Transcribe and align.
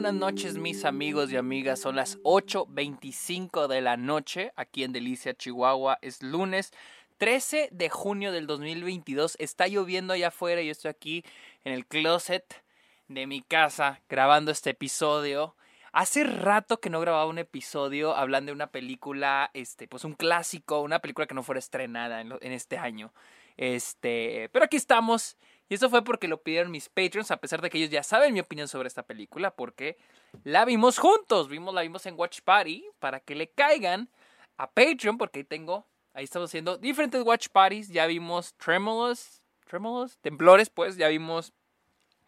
buenas 0.00 0.14
noches 0.14 0.56
mis 0.56 0.84
amigos 0.84 1.32
y 1.32 1.36
amigas. 1.36 1.80
Son 1.80 1.96
las 1.96 2.20
8.25 2.22 3.66
de 3.66 3.80
la 3.80 3.96
noche 3.96 4.52
aquí 4.54 4.84
en 4.84 4.92
Delicia, 4.92 5.34
Chihuahua. 5.34 5.98
Es 6.02 6.22
lunes 6.22 6.72
13 7.16 7.70
de 7.72 7.88
junio 7.88 8.30
del 8.30 8.46
2022. 8.46 9.34
Está 9.40 9.66
lloviendo 9.66 10.12
allá 10.12 10.28
afuera 10.28 10.62
y 10.62 10.66
yo 10.66 10.70
estoy 10.70 10.90
aquí 10.90 11.24
en 11.64 11.72
el 11.72 11.84
closet 11.84 12.62
de 13.08 13.26
mi 13.26 13.42
casa 13.42 14.00
grabando 14.08 14.52
este 14.52 14.70
episodio. 14.70 15.56
Hace 15.90 16.22
rato 16.22 16.78
que 16.78 16.90
no 16.90 17.00
grababa 17.00 17.26
un 17.26 17.38
episodio 17.38 18.14
hablando 18.14 18.50
de 18.50 18.54
una 18.54 18.70
película, 18.70 19.50
este, 19.52 19.88
pues 19.88 20.04
un 20.04 20.14
clásico, 20.14 20.80
una 20.80 21.00
película 21.00 21.26
que 21.26 21.34
no 21.34 21.42
fuera 21.42 21.58
estrenada 21.58 22.20
en, 22.20 22.34
en 22.40 22.52
este 22.52 22.78
año. 22.78 23.12
Este, 23.56 24.48
pero 24.52 24.66
aquí 24.66 24.76
estamos 24.76 25.36
y 25.68 25.74
eso 25.74 25.90
fue 25.90 26.02
porque 26.02 26.28
lo 26.28 26.42
pidieron 26.42 26.70
mis 26.70 26.88
Patreons, 26.88 27.30
a 27.30 27.36
pesar 27.36 27.60
de 27.60 27.70
que 27.70 27.78
ellos 27.78 27.90
ya 27.90 28.02
saben 28.02 28.32
mi 28.32 28.40
opinión 28.40 28.68
sobre 28.68 28.88
esta 28.88 29.02
película, 29.02 29.54
porque 29.54 29.98
la 30.44 30.64
vimos 30.64 30.98
juntos, 30.98 31.48
vimos, 31.48 31.74
la 31.74 31.82
vimos 31.82 32.06
en 32.06 32.18
Watch 32.18 32.40
Party, 32.40 32.84
para 32.98 33.20
que 33.20 33.34
le 33.34 33.48
caigan 33.50 34.08
a 34.56 34.70
Patreon, 34.70 35.18
porque 35.18 35.40
ahí 35.40 35.44
tengo, 35.44 35.86
ahí 36.14 36.24
estamos 36.24 36.50
haciendo 36.50 36.78
diferentes 36.78 37.22
Watch 37.22 37.48
Parties, 37.48 37.88
ya 37.88 38.06
vimos 38.06 38.54
Tremolos, 38.54 39.42
Tremolos, 39.66 40.18
Temblores, 40.18 40.70
pues, 40.70 40.96
ya 40.96 41.08
vimos 41.08 41.52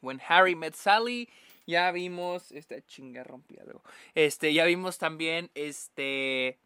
When 0.03 0.21
Harry 0.29 0.55
Met 0.55 0.75
Sally, 0.75 1.29
ya 1.67 1.91
vimos, 1.93 2.53
esta 2.53 2.81
chinga 2.83 3.25
rompí 3.25 3.57
este, 4.15 4.53
ya 4.53 4.65
vimos 4.65 4.99
también, 4.99 5.51
este, 5.55 6.59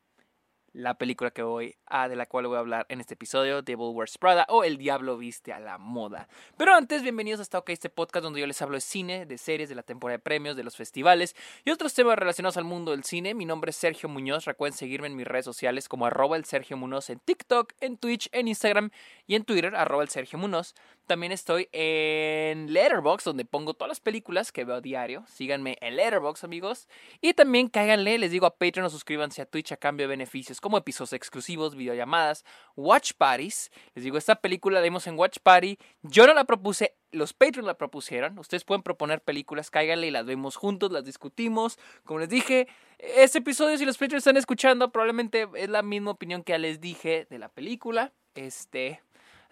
la 0.75 0.99
película 0.99 1.31
que 1.31 1.43
voy 1.43 1.77
a, 1.87 2.09
de 2.09 2.17
la 2.17 2.27
cual 2.27 2.49
voy 2.49 2.57
a 2.57 2.59
hablar 2.59 2.85
en 2.89 3.01
este 3.01 3.15
episodio, 3.15 3.63
Devil 3.63 3.93
Wears 3.95 4.19
Prada 4.19 4.45
o 4.49 4.65
El 4.65 4.77
Diablo 4.77 5.17
Viste 5.17 5.53
a 5.53 5.61
la 5.61 5.79
Moda. 5.79 6.29
Pero 6.59 6.75
antes, 6.75 7.03
bienvenidos 7.03 7.39
a 7.39 7.45
esta 7.45 7.59
OK, 7.59 7.71
este 7.71 7.91
podcast 7.91 8.25
donde 8.25 8.41
yo 8.41 8.47
les 8.47 8.61
hablo 8.61 8.75
de 8.75 8.81
cine, 8.81 9.25
de 9.25 9.39
series, 9.39 9.69
de 9.69 9.77
la 9.77 9.85
temporada 9.85 10.19
de 10.19 10.23
premios, 10.23 10.57
de 10.57 10.65
los 10.65 10.77
festivales 10.77 11.37
y 11.65 11.71
otros 11.71 11.95
temas 11.95 12.19
relacionados 12.19 12.57
al 12.57 12.65
mundo 12.65 12.91
del 12.91 13.05
cine. 13.05 13.35
Mi 13.35 13.45
nombre 13.45 13.71
es 13.71 13.77
Sergio 13.77 14.09
Muñoz, 14.09 14.47
recuerden 14.47 14.77
seguirme 14.77 15.07
en 15.07 15.15
mis 15.15 15.29
redes 15.29 15.45
sociales 15.45 15.89
como 15.89 16.07
arroba 16.07 16.37
el 16.37 16.45
Sergio 16.45 16.77
Muñoz 16.77 17.09
en 17.09 17.21
TikTok, 17.21 17.73
en 17.81 17.97
Twitch, 17.97 18.29
en 18.33 18.49
Instagram 18.49 18.91
y 19.29 19.37
en 19.37 19.45
Twitter, 19.45 19.77
arroba 19.77 20.03
el 20.03 20.09
Sergio 20.09 20.41
Muñoz. 20.41 20.75
También 21.07 21.33
estoy 21.33 21.69
en 21.73 22.73
Letterboxd, 22.73 23.27
donde 23.27 23.45
pongo 23.45 23.75
todas 23.75 23.89
las 23.89 24.01
películas 24.01 24.53
que 24.53 24.65
veo 24.65 24.77
a 24.77 24.81
diario. 24.81 25.25
Síganme 25.29 25.77
en 25.83 25.97
Letterboxd, 25.97 26.45
amigos. 26.45 26.89
Y 27.21 27.35
también 27.35 27.69
cáiganle, 27.69 28.19
les 28.19 28.31
digo 28.31 28.47
a 28.47 28.57
Patreon 28.57 28.87
o 28.87 28.91
suscríbanse 28.91 29.43
a 29.43 29.47
Twitch 29.47 29.73
a 29.73 29.77
cambio 29.77 30.05
de 30.05 30.09
beneficios 30.09 30.63
como 30.63 30.79
episodios 30.79 31.13
exclusivos, 31.13 31.75
videollamadas, 31.75 32.45
watch 32.75 33.13
parties. 33.19 33.71
Les 33.95 34.05
digo, 34.05 34.17
esta 34.17 34.37
película 34.37 34.79
la 34.79 34.85
vimos 34.85 35.07
en 35.07 35.19
Watch 35.19 35.39
Party. 35.43 35.79
Yo 36.03 36.27
no 36.27 36.33
la 36.33 36.45
propuse, 36.45 36.97
los 37.13 37.35
Patreons 37.35 37.67
la 37.67 37.77
propusieron. 37.77 38.39
Ustedes 38.39 38.65
pueden 38.65 38.83
proponer 38.83 39.21
películas, 39.21 39.71
cáiganle 39.71 40.07
y 40.07 40.11
las 40.11 40.25
vemos 40.25 40.57
juntos, 40.57 40.91
las 40.91 41.05
discutimos. 41.05 41.79
Como 42.05 42.21
les 42.21 42.31
dije, 42.31 42.67
este 42.99 43.39
episodio, 43.39 43.77
si 43.77 43.85
los 43.85 43.99
Patreons 43.99 44.23
están 44.23 44.39
escuchando, 44.39 44.91
probablemente 44.91 45.49
es 45.55 45.69
la 45.69 45.83
misma 45.83 46.13
opinión 46.13 46.43
que 46.43 46.53
ya 46.53 46.59
les 46.59 46.81
dije 46.81 47.27
de 47.29 47.39
la 47.39 47.51
película. 47.51 48.13
Este, 48.35 49.03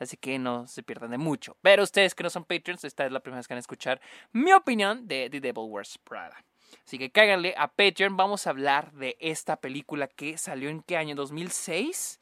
así 0.03 0.17
que 0.17 0.39
no 0.39 0.67
se 0.67 0.83
pierdan 0.83 1.11
de 1.11 1.19
mucho. 1.19 1.57
Pero 1.63 1.83
ustedes 1.83 2.15
que 2.15 2.23
no 2.23 2.31
son 2.31 2.45
Patreons, 2.45 2.85
esta 2.85 3.07
es 3.07 3.13
la 3.13 3.21
primera 3.21 3.39
vez 3.39 3.49
que 3.49 3.55
van 3.55 3.59
a 3.59 3.61
escuchar 3.61 4.01
mi 4.33 4.53
opinión 4.53 5.09
de 5.09 5.29
The 5.31 5.41
Devil 5.41 5.67
Wears 5.69 5.99
Prada. 5.99 6.45
Así 6.87 6.99
que 6.99 7.11
cáiganle 7.11 7.55
a 7.57 7.69
Patreon. 7.69 8.17
Vamos 8.17 8.47
a 8.47 8.51
hablar 8.51 8.93
de 8.93 9.17
esta 9.21 9.57
película 9.57 10.09
que 10.09 10.39
salió 10.39 10.71
en 10.71 10.83
qué 10.83 10.97
año? 10.97 11.15
¿2006? 11.15 12.19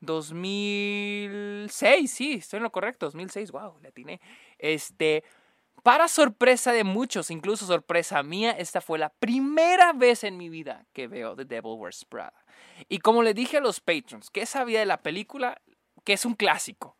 2006, 0.00 2.10
sí, 2.10 2.34
estoy 2.34 2.58
en 2.58 2.64
lo 2.64 2.72
correcto, 2.72 3.06
2006, 3.06 3.52
wow, 3.52 3.78
la 3.82 3.88
atiné. 3.88 4.20
Este, 4.58 5.24
para 5.82 6.08
sorpresa 6.08 6.72
de 6.72 6.84
muchos, 6.84 7.30
incluso 7.30 7.66
sorpresa 7.66 8.22
mía, 8.22 8.52
esta 8.52 8.80
fue 8.80 8.98
la 8.98 9.10
primera 9.10 9.92
vez 9.92 10.24
en 10.24 10.36
mi 10.36 10.48
vida 10.48 10.86
que 10.92 11.08
veo 11.08 11.36
The 11.36 11.44
Devil 11.44 11.74
Wears 11.76 12.04
Prada. 12.04 12.44
Y 12.88 12.98
como 12.98 13.22
le 13.22 13.34
dije 13.34 13.58
a 13.58 13.60
los 13.60 13.80
patrons, 13.80 14.30
¿qué 14.30 14.46
sabía 14.46 14.80
de 14.80 14.86
la 14.86 15.02
película? 15.02 15.60
Que 16.04 16.14
es 16.14 16.24
un 16.24 16.34
clásico. 16.34 16.96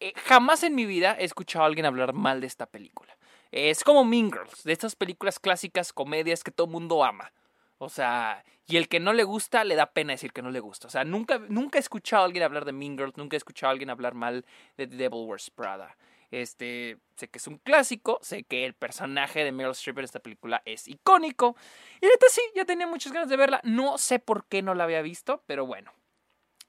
Eh, 0.00 0.12
jamás 0.16 0.62
en 0.62 0.74
mi 0.74 0.86
vida 0.86 1.16
he 1.18 1.24
escuchado 1.24 1.64
a 1.64 1.66
alguien 1.66 1.86
hablar 1.86 2.12
mal 2.12 2.40
de 2.40 2.46
esta 2.46 2.66
película. 2.66 3.16
Es 3.50 3.82
como 3.82 4.04
Mean 4.04 4.30
Girls, 4.30 4.62
de 4.64 4.72
estas 4.72 4.94
películas 4.94 5.40
clásicas, 5.40 5.92
comedias 5.92 6.44
que 6.44 6.50
todo 6.50 6.66
mundo 6.66 7.04
ama. 7.04 7.32
O 7.78 7.88
sea, 7.88 8.44
y 8.66 8.76
el 8.76 8.88
que 8.88 9.00
no 9.00 9.12
le 9.12 9.24
gusta, 9.24 9.64
le 9.64 9.74
da 9.74 9.86
pena 9.86 10.12
decir 10.12 10.32
que 10.32 10.42
no 10.42 10.50
le 10.50 10.60
gusta. 10.60 10.88
O 10.88 10.90
sea, 10.90 11.04
nunca, 11.04 11.40
nunca 11.48 11.78
he 11.78 11.80
escuchado 11.80 12.22
a 12.22 12.26
alguien 12.26 12.44
hablar 12.44 12.64
de 12.64 12.72
Mean 12.72 12.98
Girls, 12.98 13.16
nunca 13.16 13.36
he 13.36 13.38
escuchado 13.38 13.70
a 13.70 13.72
alguien 13.72 13.90
hablar 13.90 14.14
mal 14.14 14.44
de 14.76 14.86
The 14.86 14.96
Devil 14.96 15.24
Wears 15.26 15.50
Prada. 15.50 15.96
Este, 16.30 16.98
sé 17.16 17.28
que 17.28 17.38
es 17.38 17.46
un 17.46 17.56
clásico, 17.56 18.18
sé 18.20 18.44
que 18.44 18.66
el 18.66 18.74
personaje 18.74 19.44
de 19.44 19.52
Meryl 19.52 19.72
Streep 19.72 19.98
en 19.98 20.04
esta 20.04 20.20
película 20.20 20.60
es 20.66 20.86
icónico. 20.86 21.56
Y 22.00 22.04
ahorita 22.04 22.26
sí, 22.28 22.42
ya 22.54 22.64
tenía 22.64 22.86
muchas 22.86 23.12
ganas 23.12 23.30
de 23.30 23.36
verla. 23.36 23.60
No 23.64 23.96
sé 23.96 24.18
por 24.18 24.44
qué 24.44 24.60
no 24.60 24.74
la 24.74 24.84
había 24.84 25.00
visto, 25.00 25.42
pero 25.46 25.64
bueno. 25.64 25.92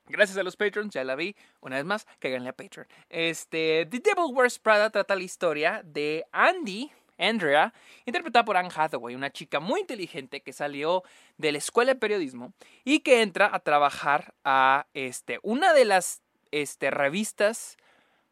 Gracias 0.10 0.38
a 0.40 0.44
los 0.44 0.56
patrons, 0.56 0.92
ya 0.92 1.04
la 1.04 1.16
vi. 1.16 1.36
Una 1.62 1.76
vez 1.76 1.86
más, 1.86 2.08
cáiganle 2.18 2.50
a 2.50 2.54
Patreon. 2.54 2.88
Este, 3.10 3.88
The 3.90 4.00
Devil 4.00 4.34
Wears 4.34 4.58
Prada 4.58 4.90
trata 4.90 5.16
la 5.16 5.22
historia 5.22 5.82
de 5.86 6.26
Andy, 6.32 6.92
Andrea, 7.20 7.74
interpretada 8.06 8.44
por 8.44 8.58
Anne 8.58 8.70
Hathaway, 8.76 9.14
una 9.14 9.30
chica 9.30 9.60
muy 9.60 9.82
inteligente 9.82 10.42
que 10.42 10.52
salió 10.52 11.04
de 11.38 11.52
la 11.52 11.60
escuela 11.60 11.94
de 11.94 12.00
periodismo 12.00 12.54
y 12.84 13.02
que 13.02 13.22
entra 13.22 13.54
a 13.54 13.60
trabajar 13.60 14.34
a 14.44 14.88
este, 14.96 15.40
una 15.44 15.74
de 15.74 15.86
las 15.86 16.24
este, 16.52 16.90
revistas 16.90 17.78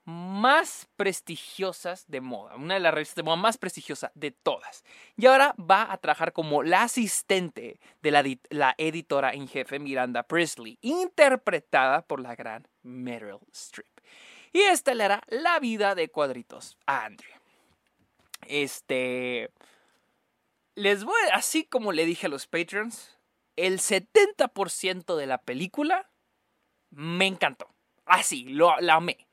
más 0.08 0.88
prestigiosas 0.96 2.06
de 2.08 2.22
moda, 2.22 2.56
una 2.56 2.76
de 2.76 2.80
las 2.80 2.94
revistas 2.94 3.18
de 3.18 3.24
moda 3.24 3.36
más 3.36 3.58
prestigiosas 3.58 4.10
de 4.16 4.32
todas. 4.32 4.86
Y 5.18 5.26
ahora 5.26 5.54
va 5.60 5.92
a 5.92 5.98
trabajar 5.98 6.32
como 6.32 6.64
la 6.64 6.84
asistente 6.84 7.82
de 8.02 8.12
la, 8.50 8.74
editora 8.78 9.34
en 9.34 9.50
jefe 9.50 9.80
Miranda 9.80 10.24
Priestley, 10.24 10.80
interpretada 10.82 12.04
por 12.04 12.22
la 12.22 12.38
gran 12.38 12.66
Meryl 12.84 13.40
Streep. 13.52 14.00
Y 14.54 14.62
esta 14.62 14.94
le 14.94 15.04
hará 15.04 15.22
la 15.28 15.60
vida 15.60 15.94
de 15.94 16.08
cuadritos 16.08 16.78
a 16.86 17.04
Andrea. 17.04 17.42
Este. 18.48 19.52
Les 20.76 21.04
voy, 21.04 21.20
así 21.34 21.66
como 21.66 21.92
le 21.92 22.06
dije 22.06 22.28
a 22.28 22.30
los 22.30 22.48
patrons, 22.48 23.20
el 23.58 23.80
70% 23.80 25.18
de 25.18 25.26
la 25.26 25.40
película 25.40 26.10
me 26.92 27.28
encantó. 27.28 27.68
Así, 28.06 28.46
lo, 28.46 28.80
la 28.80 28.96
amé. 28.96 29.27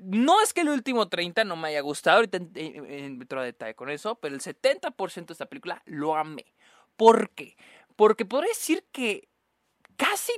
No 0.00 0.40
es 0.40 0.52
que 0.52 0.62
el 0.62 0.68
último 0.68 1.08
30 1.08 1.44
no 1.44 1.56
me 1.56 1.68
haya 1.68 1.80
gustado, 1.80 2.16
ahorita 2.16 2.38
entro 2.54 3.40
a 3.40 3.44
detalle 3.44 3.74
con 3.74 3.90
eso, 3.90 4.16
pero 4.16 4.34
el 4.34 4.40
70% 4.40 5.26
de 5.26 5.32
esta 5.32 5.46
película 5.46 5.82
lo 5.86 6.16
amé. 6.16 6.46
¿Por 6.96 7.30
qué? 7.30 7.56
Porque 7.96 8.24
podría 8.24 8.48
decir 8.48 8.84
que 8.92 9.28
casi 9.96 10.32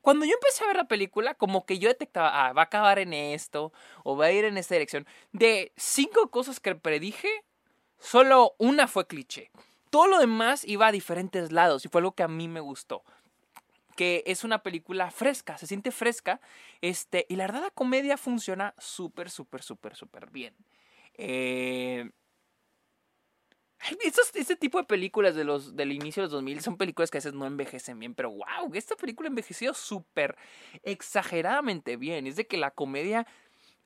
cuando 0.00 0.24
yo 0.26 0.32
empecé 0.34 0.64
a 0.64 0.68
ver 0.68 0.76
la 0.76 0.88
película, 0.88 1.34
como 1.34 1.64
que 1.64 1.78
yo 1.78 1.88
detectaba, 1.88 2.46
ah, 2.46 2.52
va 2.52 2.62
a 2.62 2.64
acabar 2.64 2.98
en 2.98 3.12
esto, 3.12 3.72
o 4.04 4.16
va 4.16 4.26
a 4.26 4.32
ir 4.32 4.44
en 4.44 4.58
esta 4.58 4.74
dirección. 4.74 5.06
De 5.32 5.72
cinco 5.76 6.30
cosas 6.30 6.60
que 6.60 6.74
predije, 6.74 7.28
solo 7.98 8.54
una 8.58 8.88
fue 8.88 9.06
cliché. 9.06 9.50
Todo 9.90 10.06
lo 10.06 10.18
demás 10.18 10.64
iba 10.66 10.86
a 10.86 10.92
diferentes 10.92 11.52
lados 11.52 11.84
y 11.84 11.88
fue 11.88 12.00
algo 12.00 12.12
que 12.12 12.22
a 12.22 12.28
mí 12.28 12.48
me 12.48 12.60
gustó. 12.60 13.04
Que 13.98 14.22
es 14.26 14.44
una 14.44 14.62
película 14.62 15.10
fresca, 15.10 15.58
se 15.58 15.66
siente 15.66 15.90
fresca. 15.90 16.40
Este, 16.80 17.26
y 17.28 17.34
la 17.34 17.48
verdad, 17.48 17.62
la 17.62 17.70
comedia 17.70 18.16
funciona 18.16 18.72
súper, 18.78 19.28
súper, 19.28 19.60
súper, 19.60 19.96
súper 19.96 20.30
bien. 20.30 20.54
Eh, 21.14 22.08
este 24.22 24.54
tipo 24.54 24.78
de 24.78 24.84
películas 24.84 25.34
de 25.34 25.42
los, 25.42 25.74
del 25.74 25.90
inicio 25.90 26.22
de 26.22 26.26
los 26.26 26.32
2000 26.32 26.60
son 26.60 26.76
películas 26.76 27.10
que 27.10 27.18
a 27.18 27.20
veces 27.20 27.34
no 27.34 27.46
envejecen 27.46 27.98
bien, 27.98 28.14
pero 28.14 28.30
wow, 28.30 28.70
esta 28.74 28.94
película 28.94 29.28
envejeció 29.28 29.74
súper 29.74 30.36
exageradamente 30.84 31.96
bien. 31.96 32.28
Es 32.28 32.36
de 32.36 32.46
que 32.46 32.56
la 32.56 32.70
comedia 32.70 33.26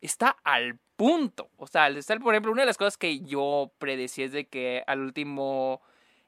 está 0.02 0.36
al 0.44 0.78
punto. 0.96 1.50
O 1.56 1.66
sea, 1.66 1.84
al 1.84 1.96
estar, 1.96 2.20
por 2.20 2.34
ejemplo, 2.34 2.52
una 2.52 2.62
de 2.62 2.66
las 2.66 2.78
cosas 2.78 2.98
que 2.98 3.20
yo 3.20 3.72
predecía 3.78 4.26
es 4.26 4.32
de 4.32 4.47
que 4.47 4.82
al 4.86 5.00
último 5.00 5.80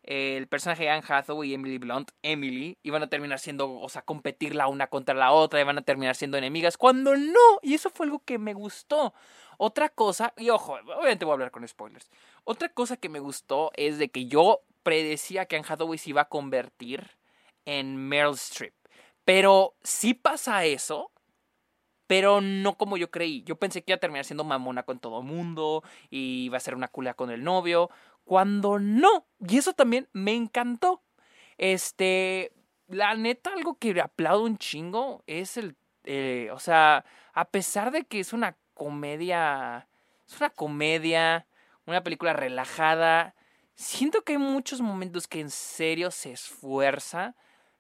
el 0.05 0.47
personaje 0.49 0.85
de 0.85 0.91
Anne 0.91 1.05
Hathaway 1.07 1.51
y 1.51 1.55
Emily 1.55 1.79
Blunt, 1.79 2.11
Emily, 2.23 2.79
iban 2.83 3.03
a 3.03 3.09
terminar 3.09 3.39
siendo, 3.39 3.73
o 3.73 3.89
sea, 3.89 4.03
competir 4.03 4.55
la 4.55 4.69
una 4.69 4.87
contra 4.87 5.15
la 5.15 5.33
otra, 5.33 5.61
iban 5.61 5.79
a 5.79 5.83
terminar 5.83 6.15
siendo 6.15 6.37
enemigas, 6.37 6.77
cuando 6.77 7.17
no, 7.17 7.59
y 7.63 7.75
eso 7.75 7.91
fue 7.91 8.07
algo 8.07 8.21
que 8.25 8.39
me 8.39 8.55
gustó. 8.55 9.15
Otra 9.57 9.89
cosa, 9.89 10.35
y 10.37 10.51
ojo, 10.51 10.75
obviamente 10.75 11.25
voy 11.25 11.33
a 11.33 11.35
hablar 11.35 11.51
con 11.51 11.67
spoilers. 11.67 12.11
Otra 12.45 12.69
cosa 12.69 12.97
que 12.97 13.09
me 13.09 13.19
gustó 13.19 13.71
es 13.75 13.99
de 13.99 14.11
que 14.11 14.27
yo 14.27 14.61
predecía 14.83 15.47
que 15.47 15.57
Anne 15.57 15.67
Hathaway 15.69 15.99
se 15.99 16.11
iba 16.11 16.23
a 16.23 16.29
convertir 16.29 17.17
en 17.65 17.97
Meryl 17.97 18.35
Streep. 18.35 18.75
Pero 19.25 19.75
sí 19.83 20.13
pasa 20.13 20.65
eso, 20.67 21.11
pero 22.07 22.41
no 22.41 22.77
como 22.77 22.97
yo 22.97 23.11
creí. 23.11 23.43
Yo 23.45 23.57
pensé 23.57 23.83
que 23.83 23.93
iba 23.93 23.97
a 23.97 24.01
terminar 24.01 24.25
siendo 24.25 24.45
mamona 24.45 24.83
con 24.83 24.99
todo 24.99 25.21
el 25.21 25.25
mundo 25.25 25.83
y 26.11 26.45
iba 26.45 26.59
a 26.59 26.61
ser 26.61 26.75
una 26.75 26.89
cula 26.89 27.15
con 27.15 27.31
el 27.31 27.43
novio, 27.43 27.91
cuando 28.25 28.79
no. 28.79 29.27
Y 29.47 29.59
eso 29.59 29.73
también 29.73 30.09
me 30.13 30.35
encantó. 30.35 31.03
Este, 31.59 32.53
la 32.89 33.15
neta, 33.15 33.53
algo 33.53 33.79
que 33.79 34.01
aplaudo 34.01 34.45
un 34.45 34.59
chingo 34.59 35.23
es 35.27 35.57
el, 35.57 35.77
eh, 36.05 36.51
o 36.53 36.59
sea, 36.59 37.05
a 37.33 37.45
pesar 37.47 37.91
de 37.91 38.05
que 38.05 38.21
es 38.21 38.33
una 38.33 38.57
comedia, 38.75 39.89
es 40.27 40.37
una 40.39 40.51
comedia, 40.51 41.47
una 41.87 42.03
película 42.03 42.33
relajada, 42.33 43.35
siento 43.75 44.23
que 44.23 44.33
hay 44.33 44.39
muchos 44.39 44.81
momentos 44.81 45.29
que 45.29 45.41
en 45.41 45.51
serio 45.51 46.11
se 46.11 46.33
esfuerza 46.33 47.35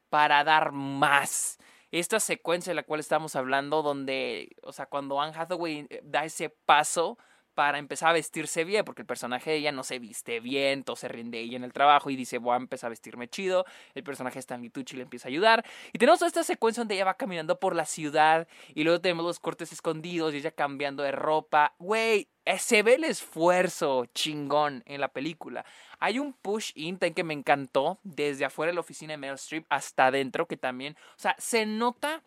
para 0.08 0.44
dar 0.44 0.72
más. 0.72 1.58
Esta 1.90 2.18
secuencia 2.18 2.70
de 2.70 2.74
la 2.74 2.82
cual 2.82 3.00
estamos 3.00 3.36
hablando, 3.36 3.82
donde, 3.82 4.56
o 4.62 4.72
sea, 4.72 4.86
cuando 4.86 5.20
Anne 5.20 5.36
Hathaway 5.36 5.88
da 6.02 6.24
ese 6.24 6.50
paso 6.50 7.18
para 7.54 7.78
empezar 7.78 8.10
a 8.10 8.12
vestirse 8.12 8.64
bien, 8.64 8.84
porque 8.84 9.02
el 9.02 9.06
personaje 9.06 9.50
de 9.50 9.56
ella 9.56 9.72
no 9.72 9.84
se 9.84 9.98
viste 9.98 10.40
bien, 10.40 10.84
todo 10.84 10.96
se 10.96 11.08
rinde 11.08 11.40
ella 11.40 11.56
en 11.56 11.64
el 11.64 11.72
trabajo 11.72 12.10
y 12.10 12.16
dice, 12.16 12.38
voy 12.38 12.54
a 12.54 12.56
empezar 12.56 12.88
a 12.88 12.90
vestirme 12.90 13.28
chido, 13.28 13.64
el 13.94 14.02
personaje 14.02 14.34
de 14.34 14.40
Stanley 14.40 14.70
Tucci 14.70 14.96
le 14.96 15.02
empieza 15.02 15.28
a 15.28 15.30
ayudar, 15.30 15.64
y 15.92 15.98
tenemos 15.98 16.18
toda 16.18 16.28
esta 16.28 16.44
secuencia 16.44 16.80
donde 16.80 16.94
ella 16.94 17.04
va 17.04 17.14
caminando 17.14 17.58
por 17.58 17.74
la 17.74 17.86
ciudad, 17.86 18.46
y 18.74 18.84
luego 18.84 19.00
tenemos 19.00 19.24
los 19.24 19.40
cortes 19.40 19.72
escondidos 19.72 20.34
y 20.34 20.38
ella 20.38 20.50
cambiando 20.50 21.02
de 21.02 21.12
ropa, 21.12 21.74
güey, 21.78 22.28
eh, 22.44 22.58
se 22.58 22.82
ve 22.82 22.94
el 22.94 23.04
esfuerzo 23.04 24.04
chingón 24.14 24.82
en 24.84 25.00
la 25.00 25.08
película. 25.08 25.64
Hay 25.98 26.18
un 26.18 26.34
push-in 26.34 26.98
que 26.98 27.24
me 27.24 27.32
encantó, 27.32 27.98
desde 28.02 28.44
afuera 28.44 28.70
de 28.70 28.74
la 28.74 28.80
oficina 28.80 29.14
de 29.14 29.18
Meryl 29.18 29.36
Streep 29.36 29.64
hasta 29.70 30.06
adentro, 30.06 30.46
que 30.46 30.56
también, 30.56 30.94
o 31.16 31.18
sea, 31.18 31.34
se 31.38 31.64
nota 31.64 32.22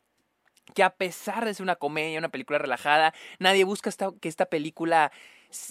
que 0.73 0.83
a 0.83 0.91
pesar 0.91 1.45
de 1.45 1.53
ser 1.53 1.63
una 1.63 1.75
comedia, 1.75 2.19
una 2.19 2.29
película 2.29 2.59
relajada, 2.59 3.13
nadie 3.39 3.63
busca 3.63 3.91
que 4.19 4.29
esta 4.29 4.45
película 4.45 5.11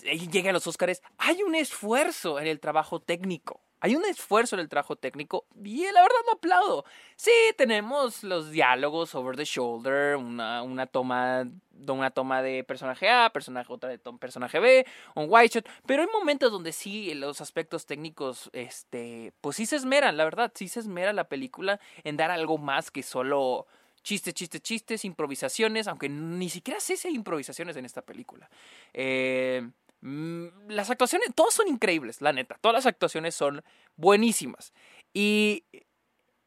llegue 0.02 0.48
a 0.48 0.52
los 0.52 0.66
Oscars. 0.66 1.02
Hay 1.18 1.42
un 1.42 1.54
esfuerzo 1.54 2.38
en 2.40 2.46
el 2.46 2.60
trabajo 2.60 3.00
técnico. 3.00 3.60
Hay 3.80 3.94
un 3.94 4.06
esfuerzo 4.06 4.56
en 4.56 4.60
el 4.60 4.70
trabajo 4.70 4.96
técnico 4.96 5.44
y 5.62 5.84
la 5.92 6.00
verdad 6.00 6.16
lo 6.26 6.32
aplaudo. 6.32 6.84
Sí, 7.14 7.30
tenemos 7.58 8.24
los 8.24 8.50
diálogos 8.50 9.14
over 9.14 9.36
the 9.36 9.44
shoulder, 9.44 10.16
una, 10.16 10.62
una 10.62 10.86
toma 10.86 11.46
una 11.86 12.10
toma 12.10 12.40
de 12.40 12.64
personaje 12.64 13.10
A, 13.10 13.28
personaje 13.30 13.70
otra 13.70 13.90
de 13.90 13.98
personaje 13.98 14.58
B, 14.60 14.86
un 15.14 15.26
white 15.28 15.56
shot, 15.56 15.68
pero 15.86 16.02
hay 16.02 16.08
momentos 16.08 16.50
donde 16.50 16.72
sí 16.72 17.12
los 17.14 17.42
aspectos 17.42 17.84
técnicos 17.84 18.48
este 18.54 19.34
pues 19.42 19.56
sí 19.56 19.66
se 19.66 19.76
esmeran, 19.76 20.16
la 20.16 20.24
verdad, 20.24 20.50
sí 20.54 20.68
se 20.68 20.80
esmera 20.80 21.12
la 21.12 21.28
película 21.28 21.78
en 22.02 22.16
dar 22.16 22.30
algo 22.30 22.56
más 22.56 22.90
que 22.90 23.02
solo 23.02 23.66
chistes, 24.06 24.34
chistes, 24.34 24.62
chistes, 24.62 25.04
improvisaciones, 25.04 25.88
aunque 25.88 26.08
ni 26.08 26.48
siquiera 26.48 26.78
sé 26.78 26.96
si 26.96 27.08
hay 27.08 27.14
improvisaciones 27.14 27.76
en 27.76 27.84
esta 27.84 28.02
película. 28.02 28.48
Eh, 28.94 29.68
mm, 30.00 30.68
las 30.68 30.90
actuaciones, 30.90 31.34
todas 31.34 31.52
son 31.52 31.66
increíbles, 31.66 32.20
la 32.20 32.32
neta. 32.32 32.56
Todas 32.60 32.74
las 32.74 32.86
actuaciones 32.86 33.34
son 33.34 33.64
buenísimas. 33.96 34.72
Y 35.12 35.64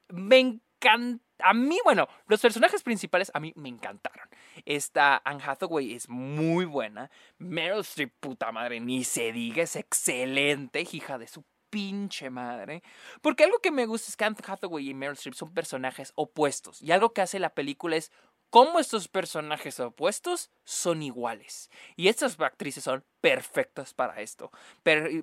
me 0.07 0.39
encanta. 0.39 1.25
A 1.41 1.53
mí, 1.53 1.77
bueno, 1.83 2.07
los 2.27 2.41
personajes 2.41 2.81
principales 2.81 3.29
a 3.33 3.41
mí 3.41 3.51
me 3.55 3.67
encantaron. 3.67 4.27
Esta 4.65 5.21
Anne 5.25 5.43
Hathaway 5.45 5.93
es 5.93 6.07
muy 6.07 6.63
buena. 6.63 7.11
Meryl 7.39 7.81
Streep, 7.81 8.13
puta 8.21 8.53
madre, 8.53 8.79
ni 8.79 9.03
se 9.03 9.33
diga, 9.33 9.63
es 9.63 9.75
excelente, 9.75 10.85
hija 10.91 11.17
de 11.17 11.27
su 11.27 11.43
pinche 11.69 12.29
madre. 12.29 12.83
Porque 13.21 13.43
algo 13.43 13.59
que 13.59 13.71
me 13.71 13.85
gusta 13.85 14.09
es 14.09 14.17
que 14.17 14.25
Anne 14.25 14.37
Hathaway 14.45 14.89
y 14.89 14.93
Meryl 14.93 15.13
Streep 15.13 15.35
son 15.35 15.53
personajes 15.53 16.11
opuestos. 16.15 16.81
Y 16.81 16.91
algo 16.91 17.13
que 17.13 17.21
hace 17.21 17.39
la 17.39 17.53
película 17.53 17.95
es 17.95 18.11
cómo 18.49 18.79
estos 18.79 19.07
personajes 19.07 19.79
opuestos 19.79 20.51
son 20.63 21.03
iguales. 21.03 21.69
Y 21.95 22.07
estas 22.07 22.39
actrices 22.39 22.83
son 22.83 23.03
perfectas 23.21 23.93
para 23.93 24.21
esto, 24.21 24.51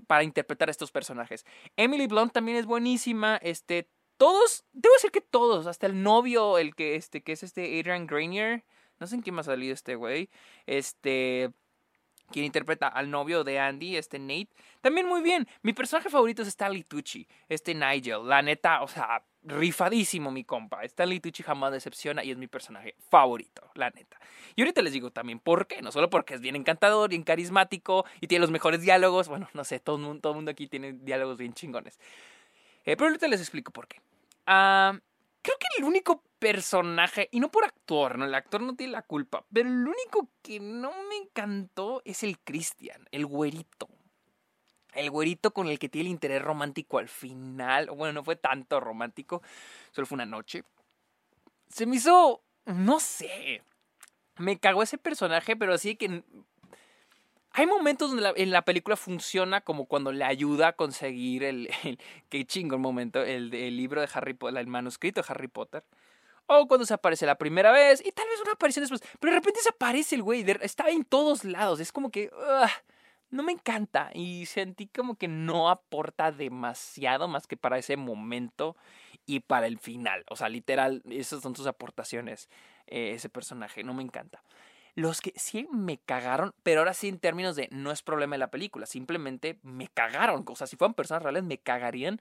para 0.07 0.23
interpretar 0.23 0.69
a 0.69 0.71
estos 0.71 0.91
personajes. 0.91 1.45
Emily 1.77 2.07
Blunt 2.07 2.33
también 2.33 2.59
es 2.59 2.67
buenísima. 2.67 3.37
Este, 3.37 3.89
todos, 4.17 4.65
debo 4.73 4.95
decir 4.95 5.11
que 5.11 5.21
todos, 5.21 5.67
hasta 5.67 5.87
el 5.87 6.03
novio, 6.03 6.59
el 6.59 6.75
que, 6.75 6.97
este, 6.97 7.23
que 7.23 7.33
es 7.33 7.43
este 7.43 7.79
Adrian 7.79 8.07
Grenier. 8.07 8.65
No 8.99 9.07
sé 9.07 9.17
en 9.17 9.23
quién 9.23 9.35
más 9.35 9.49
ha 9.49 9.53
salido 9.53 9.75
este 9.75 9.95
güey. 9.95 10.31
Este 10.67 11.53
quien 12.31 12.45
interpreta 12.45 12.89
al 12.89 13.11
novio 13.11 13.45
de 13.45 13.59
Andy, 13.59 13.97
este 13.97 14.19
Nate, 14.19 14.49
también 14.81 15.07
muy 15.07 15.23
bien. 15.23 15.47
Mi 15.63 15.73
personaje 15.73 16.11
favorito 16.11 16.43
es 16.43 16.49
Stanley 16.49 16.83
Tucci, 16.83 17.27
este 17.49 17.75
Nigel. 17.75 18.27
La 18.27 18.43
neta, 18.43 18.83
o 18.83 18.89
sea, 18.89 19.23
rifadísimo 19.43 20.31
mi 20.31 20.45
compa. 20.45 20.85
Stanley 20.85 21.21
Tucci 21.21 21.43
jamás 21.43 21.73
decepciona 21.73 22.25
y 22.25 22.31
es 22.31 22.37
mi 22.37 22.47
personaje 22.47 22.95
favorito, 23.11 23.71
la 23.75 23.91
neta. 23.91 24.19
Y 24.55 24.63
ahorita 24.63 24.83
les 24.83 24.93
digo 24.93 25.11
también 25.11 25.39
por 25.39 25.67
qué. 25.67 25.83
No 25.83 25.93
solo 25.93 26.11
porque 26.11 26.35
es 26.35 26.41
bien 26.41 26.57
encantador, 26.57 27.11
bien 27.11 27.23
carismático 27.23 28.05
y 28.21 28.27
tiene 28.27 28.41
los 28.41 28.51
mejores 28.51 28.81
diálogos. 28.81 29.29
Bueno, 29.29 29.49
no 29.55 29.65
sé, 29.65 29.81
todo 29.81 29.97
el 29.97 30.03
mundo, 30.03 30.51
aquí 30.51 30.67
tiene 30.67 30.93
diálogos 30.93 31.37
bien 31.37 31.55
chingones. 31.55 31.99
Eh, 32.85 32.97
pero 32.97 33.07
ahorita 33.07 33.29
les 33.29 33.41
explico 33.41 33.73
por 33.73 33.89
qué. 33.89 34.01
Ah 34.47 34.99
creo 35.47 35.59
que 35.59 35.79
el 35.79 35.85
único 35.85 36.25
personaje, 36.41 37.29
y 37.31 37.39
no 37.39 37.51
por 37.51 37.65
actor, 37.65 38.19
¿no? 38.19 38.25
El 38.25 38.35
actor 38.35 38.61
no 38.61 38.75
tiene 38.75 38.93
la 38.93 39.03
culpa, 39.03 39.47
pero 39.53 39.69
el 39.69 39.87
único 39.87 40.29
que 40.43 40.59
no 40.59 40.91
me 41.09 41.17
encantó 41.17 42.03
es 42.05 42.25
el 42.25 42.39
Christian, 42.41 43.07
el 43.13 43.27
güerito. 43.27 43.89
El 44.93 45.11
güerito 45.11 45.53
con 45.53 45.69
el 45.69 45.79
que 45.79 45.89
tiene 45.89 46.09
el 46.09 46.13
interés 46.13 46.43
romántico 46.43 46.99
al 46.99 47.09
final. 47.09 47.91
Bueno, 47.91 48.15
no 48.15 48.25
fue 48.25 48.35
tanto 48.35 48.81
romántico, 48.81 49.43
solo 49.93 50.07
fue 50.07 50.17
una 50.17 50.27
noche. 50.27 50.65
Se 51.69 51.87
me 51.87 51.97
hizo, 51.97 52.43
no 52.65 52.99
sé, 52.99 53.63
me 54.39 54.59
cagó 54.59 54.83
ese 54.83 54.99
personaje, 54.99 55.55
pero 55.55 55.75
así 55.75 55.95
que 55.97 56.25
hay 57.57 57.67
momentos 57.67 58.11
donde 58.11 58.35
en 58.37 58.51
la 58.51 58.63
película 58.63 58.97
funciona 58.97 59.63
como 59.63 59.87
cuando 59.87 60.13
le 60.13 60.25
ayuda 60.25 60.69
a 60.69 60.73
conseguir 60.75 61.43
el, 61.43 61.71
que 62.29 62.45
chingo 62.47 62.77
el 62.77 62.83
momento, 62.83 63.23
el, 63.23 63.51
libro 63.51 64.03
de 64.03 64.09
Harry 64.13 64.35
Potter, 64.35 64.59
el 64.59 64.67
manuscrito 64.67 65.23
de 65.23 65.27
Harry 65.31 65.49
Potter. 65.49 65.83
O 66.45 66.69
cuando 66.69 66.85
se 66.85 66.93
aparece 66.93 67.25
la 67.25 67.39
primera 67.39 67.73
vez 67.73 68.05
y 68.05 68.13
tal 68.13 68.29
vez 68.29 68.43
una 68.43 68.53
aparición 68.53 68.83
después. 68.83 69.01
Pero 69.19 69.33
de 69.33 69.39
repente 69.39 69.61
se 69.61 69.71
aparece 69.71 70.17
el 70.17 70.23
güey, 70.23 70.45
está 70.61 70.91
en 70.91 71.05
todos 71.05 71.45
lados. 71.45 71.81
Es 71.81 71.93
como 71.93 72.11
que 72.11 72.31
no 73.31 73.43
me 73.43 73.53
encanta 73.53 74.11
y 74.13 74.45
sentí 74.45 74.87
como 74.87 75.17
que 75.17 75.27
no 75.27 75.71
aporta 75.71 76.33
demasiado 76.33 77.27
más 77.27 77.47
que 77.47 77.57
para 77.57 77.79
ese 77.79 77.97
momento 77.97 78.77
y 79.25 79.41
para 79.41 79.67
el 79.67 79.79
final. 79.79 80.27
O 80.29 80.37
sea, 80.37 80.51
literal, 80.51 81.03
esas 81.09 81.43
son 81.43 81.57
sus 81.57 81.67
aportaciones, 81.67 82.51
eh, 82.87 83.13
ese 83.15 83.31
personaje. 83.31 83.83
No 83.83 83.95
me 83.95 84.03
encanta. 84.03 84.43
Los 84.97 85.21
que 85.21 85.35
sí 85.37 85.69
me 85.71 85.99
cagaron, 85.99 86.55
pero 86.63 86.81
ahora 86.81 86.95
sí 86.95 87.09
en 87.09 87.19
términos 87.19 87.55
de 87.55 87.69
no 87.71 87.93
es 87.93 88.03
problema 88.03 88.35
de 88.35 88.39
la 88.39 88.51
película, 88.51 88.87
simplemente 88.87 89.59
me 89.63 89.89
cagaron. 89.89 90.43
O 90.49 90.57
sea, 90.57 90.67
si 90.67 90.77
fueran 90.77 90.95
personas 90.95 91.23
reales, 91.23 91.45
me 91.45 91.59
cagarían. 91.59 92.19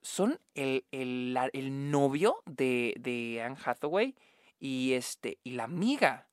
Son 0.00 0.40
el, 0.54 0.86
el, 0.90 1.36
el 1.52 1.90
novio 1.90 2.42
de, 2.46 2.94
de 2.98 3.42
Anne 3.42 3.58
Hathaway 3.62 4.14
y, 4.58 4.94
este, 4.94 5.38
y 5.44 5.50
la 5.50 5.64
amiga. 5.64 6.28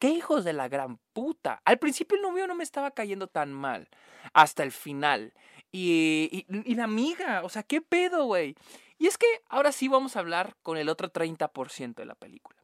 ¡Qué 0.00 0.08
hijos 0.08 0.44
de 0.44 0.52
la 0.52 0.68
gran 0.68 0.98
puta! 1.12 1.62
Al 1.64 1.78
principio 1.78 2.16
el 2.16 2.22
novio 2.22 2.46
no 2.48 2.56
me 2.56 2.64
estaba 2.64 2.90
cayendo 2.90 3.28
tan 3.28 3.52
mal. 3.52 3.88
Hasta 4.32 4.64
el 4.64 4.72
final. 4.72 5.34
Y, 5.70 6.28
y, 6.48 6.72
y 6.72 6.74
la 6.74 6.84
amiga, 6.84 7.44
o 7.44 7.48
sea, 7.48 7.62
¿qué 7.62 7.80
pedo, 7.80 8.24
güey? 8.26 8.56
Y 8.98 9.06
es 9.06 9.18
que 9.18 9.26
ahora 9.48 9.70
sí 9.70 9.86
vamos 9.86 10.16
a 10.16 10.20
hablar 10.20 10.56
con 10.62 10.78
el 10.78 10.88
otro 10.88 11.12
30% 11.12 11.94
de 11.94 12.06
la 12.06 12.16
película. 12.16 12.55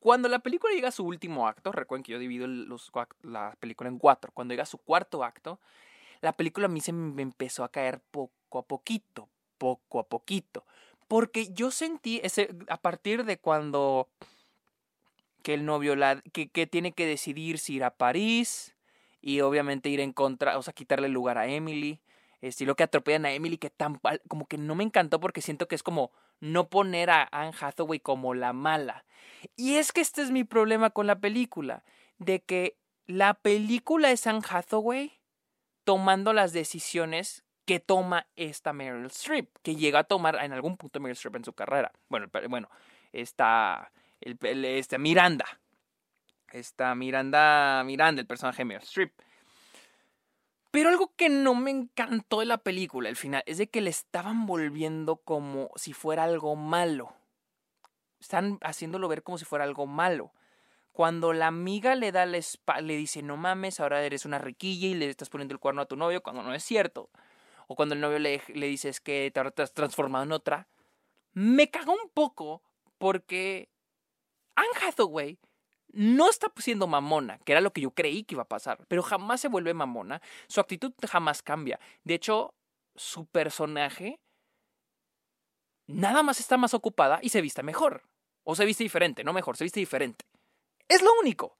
Cuando 0.00 0.28
la 0.28 0.38
película 0.38 0.72
llega 0.72 0.88
a 0.88 0.92
su 0.92 1.04
último 1.04 1.46
acto, 1.46 1.72
recuerden 1.72 2.02
que 2.02 2.12
yo 2.12 2.18
divido 2.18 2.46
la 3.22 3.54
película 3.60 3.88
en 3.88 3.98
cuatro, 3.98 4.32
cuando 4.32 4.52
llega 4.52 4.62
a 4.62 4.66
su 4.66 4.78
cuarto 4.78 5.22
acto, 5.22 5.60
la 6.22 6.32
película 6.32 6.66
a 6.66 6.70
mí 6.70 6.80
se 6.80 6.92
me 6.92 7.22
empezó 7.22 7.64
a 7.64 7.70
caer 7.70 8.00
poco 8.10 8.58
a 8.58 8.62
poquito, 8.62 9.28
poco 9.58 10.00
a 10.00 10.04
poquito, 10.04 10.64
porque 11.06 11.52
yo 11.52 11.70
sentí 11.70 12.20
ese, 12.22 12.48
a 12.68 12.78
partir 12.78 13.24
de 13.24 13.36
cuando 13.38 14.08
que 15.42 15.54
el 15.54 15.64
novio 15.64 15.96
la, 15.96 16.22
que, 16.32 16.66
tiene 16.66 16.92
que 16.92 17.06
decidir 17.06 17.58
si 17.58 17.74
ir 17.74 17.84
a 17.84 17.90
París 17.90 18.74
y 19.20 19.40
obviamente 19.40 19.88
ir 19.90 20.00
en 20.00 20.12
contra, 20.12 20.58
o 20.58 20.62
sea, 20.62 20.72
quitarle 20.72 21.08
lugar 21.08 21.36
a 21.36 21.46
Emily, 21.46 22.00
estilo 22.40 22.74
que 22.74 22.84
atropellan 22.84 23.26
a 23.26 23.32
Emily, 23.32 23.58
que 23.58 23.68
tan, 23.70 24.00
como 24.28 24.46
que 24.46 24.56
no 24.56 24.74
me 24.74 24.84
encantó 24.84 25.20
porque 25.20 25.42
siento 25.42 25.68
que 25.68 25.74
es 25.74 25.82
como 25.82 26.10
no 26.40 26.68
poner 26.68 27.10
a 27.10 27.28
Anne 27.30 27.52
Hathaway 27.58 28.00
como 28.00 28.34
la 28.34 28.52
mala. 28.52 29.04
Y 29.56 29.76
es 29.76 29.92
que 29.92 30.00
este 30.00 30.22
es 30.22 30.30
mi 30.30 30.44
problema 30.44 30.90
con 30.90 31.06
la 31.06 31.20
película, 31.20 31.84
de 32.18 32.42
que 32.42 32.76
la 33.06 33.34
película 33.34 34.10
es 34.10 34.26
Anne 34.26 34.42
Hathaway 34.48 35.20
tomando 35.84 36.32
las 36.32 36.52
decisiones 36.52 37.44
que 37.64 37.80
toma 37.80 38.26
esta 38.36 38.72
Meryl 38.72 39.06
Streep, 39.06 39.48
que 39.62 39.76
llega 39.76 40.00
a 40.00 40.04
tomar 40.04 40.36
en 40.42 40.52
algún 40.52 40.76
punto 40.76 41.00
Meryl 41.00 41.12
Streep 41.12 41.36
en 41.36 41.44
su 41.44 41.52
carrera. 41.52 41.92
Bueno, 42.08 42.26
bueno, 42.48 42.68
está 43.12 43.92
este, 44.20 44.98
Miranda. 44.98 45.46
Está 46.52 46.94
Miranda, 46.94 47.82
Miranda, 47.84 48.20
el 48.20 48.26
personaje 48.26 48.58
de 48.58 48.64
Meryl 48.64 48.82
Streep. 48.82 49.12
Pero 50.70 50.88
algo 50.88 51.12
que 51.16 51.28
no 51.28 51.54
me 51.54 51.70
encantó 51.70 52.40
de 52.40 52.46
la 52.46 52.58
película, 52.58 53.08
al 53.08 53.16
final, 53.16 53.42
es 53.46 53.58
de 53.58 53.68
que 53.68 53.80
le 53.80 53.90
estaban 53.90 54.46
volviendo 54.46 55.16
como 55.16 55.70
si 55.74 55.92
fuera 55.92 56.24
algo 56.24 56.54
malo. 56.54 57.12
Están 58.20 58.58
haciéndolo 58.62 59.08
ver 59.08 59.22
como 59.22 59.38
si 59.38 59.44
fuera 59.44 59.64
algo 59.64 59.86
malo. 59.86 60.32
Cuando 60.92 61.32
la 61.32 61.48
amiga 61.48 61.94
le 61.96 62.12
da 62.12 62.26
la 62.26 62.36
espalda, 62.36 62.82
le 62.82 62.96
dice, 62.96 63.22
no 63.22 63.36
mames, 63.36 63.80
ahora 63.80 64.04
eres 64.04 64.24
una 64.24 64.38
riquilla 64.38 64.88
y 64.88 64.94
le 64.94 65.08
estás 65.08 65.28
poniendo 65.28 65.54
el 65.54 65.60
cuerno 65.60 65.82
a 65.82 65.86
tu 65.86 65.96
novio, 65.96 66.22
cuando 66.22 66.42
no 66.42 66.54
es 66.54 66.62
cierto. 66.62 67.10
O 67.66 67.74
cuando 67.74 67.94
el 67.94 68.00
novio 68.00 68.18
le, 68.18 68.42
le 68.48 68.66
dice 68.66 68.92
que 69.02 69.32
te 69.32 69.62
has 69.62 69.72
transformado 69.72 70.24
en 70.24 70.32
otra. 70.32 70.68
Me 71.32 71.70
cagó 71.70 71.92
un 71.92 72.10
poco 72.12 72.62
porque 72.98 73.70
Anne 74.54 74.86
Hathaway 74.86 75.38
no 75.92 76.28
está 76.28 76.52
siendo 76.56 76.86
mamona, 76.86 77.38
que 77.38 77.52
era 77.52 77.60
lo 77.60 77.72
que 77.72 77.80
yo 77.80 77.90
creí 77.90 78.24
que 78.24 78.34
iba 78.34 78.42
a 78.42 78.48
pasar, 78.48 78.84
pero 78.88 79.02
jamás 79.02 79.40
se 79.40 79.48
vuelve 79.48 79.74
mamona. 79.74 80.20
Su 80.48 80.60
actitud 80.60 80.92
jamás 81.08 81.42
cambia. 81.42 81.80
De 82.04 82.14
hecho, 82.14 82.54
su 82.96 83.26
personaje 83.26 84.20
nada 85.86 86.22
más 86.22 86.40
está 86.40 86.56
más 86.56 86.74
ocupada 86.74 87.18
y 87.22 87.30
se 87.30 87.40
viste 87.40 87.62
mejor. 87.62 88.02
O 88.44 88.54
se 88.54 88.64
viste 88.64 88.84
diferente, 88.84 89.24
no 89.24 89.32
mejor, 89.32 89.56
se 89.56 89.64
viste 89.64 89.80
diferente. 89.80 90.24
Es 90.88 91.02
lo 91.02 91.10
único. 91.20 91.56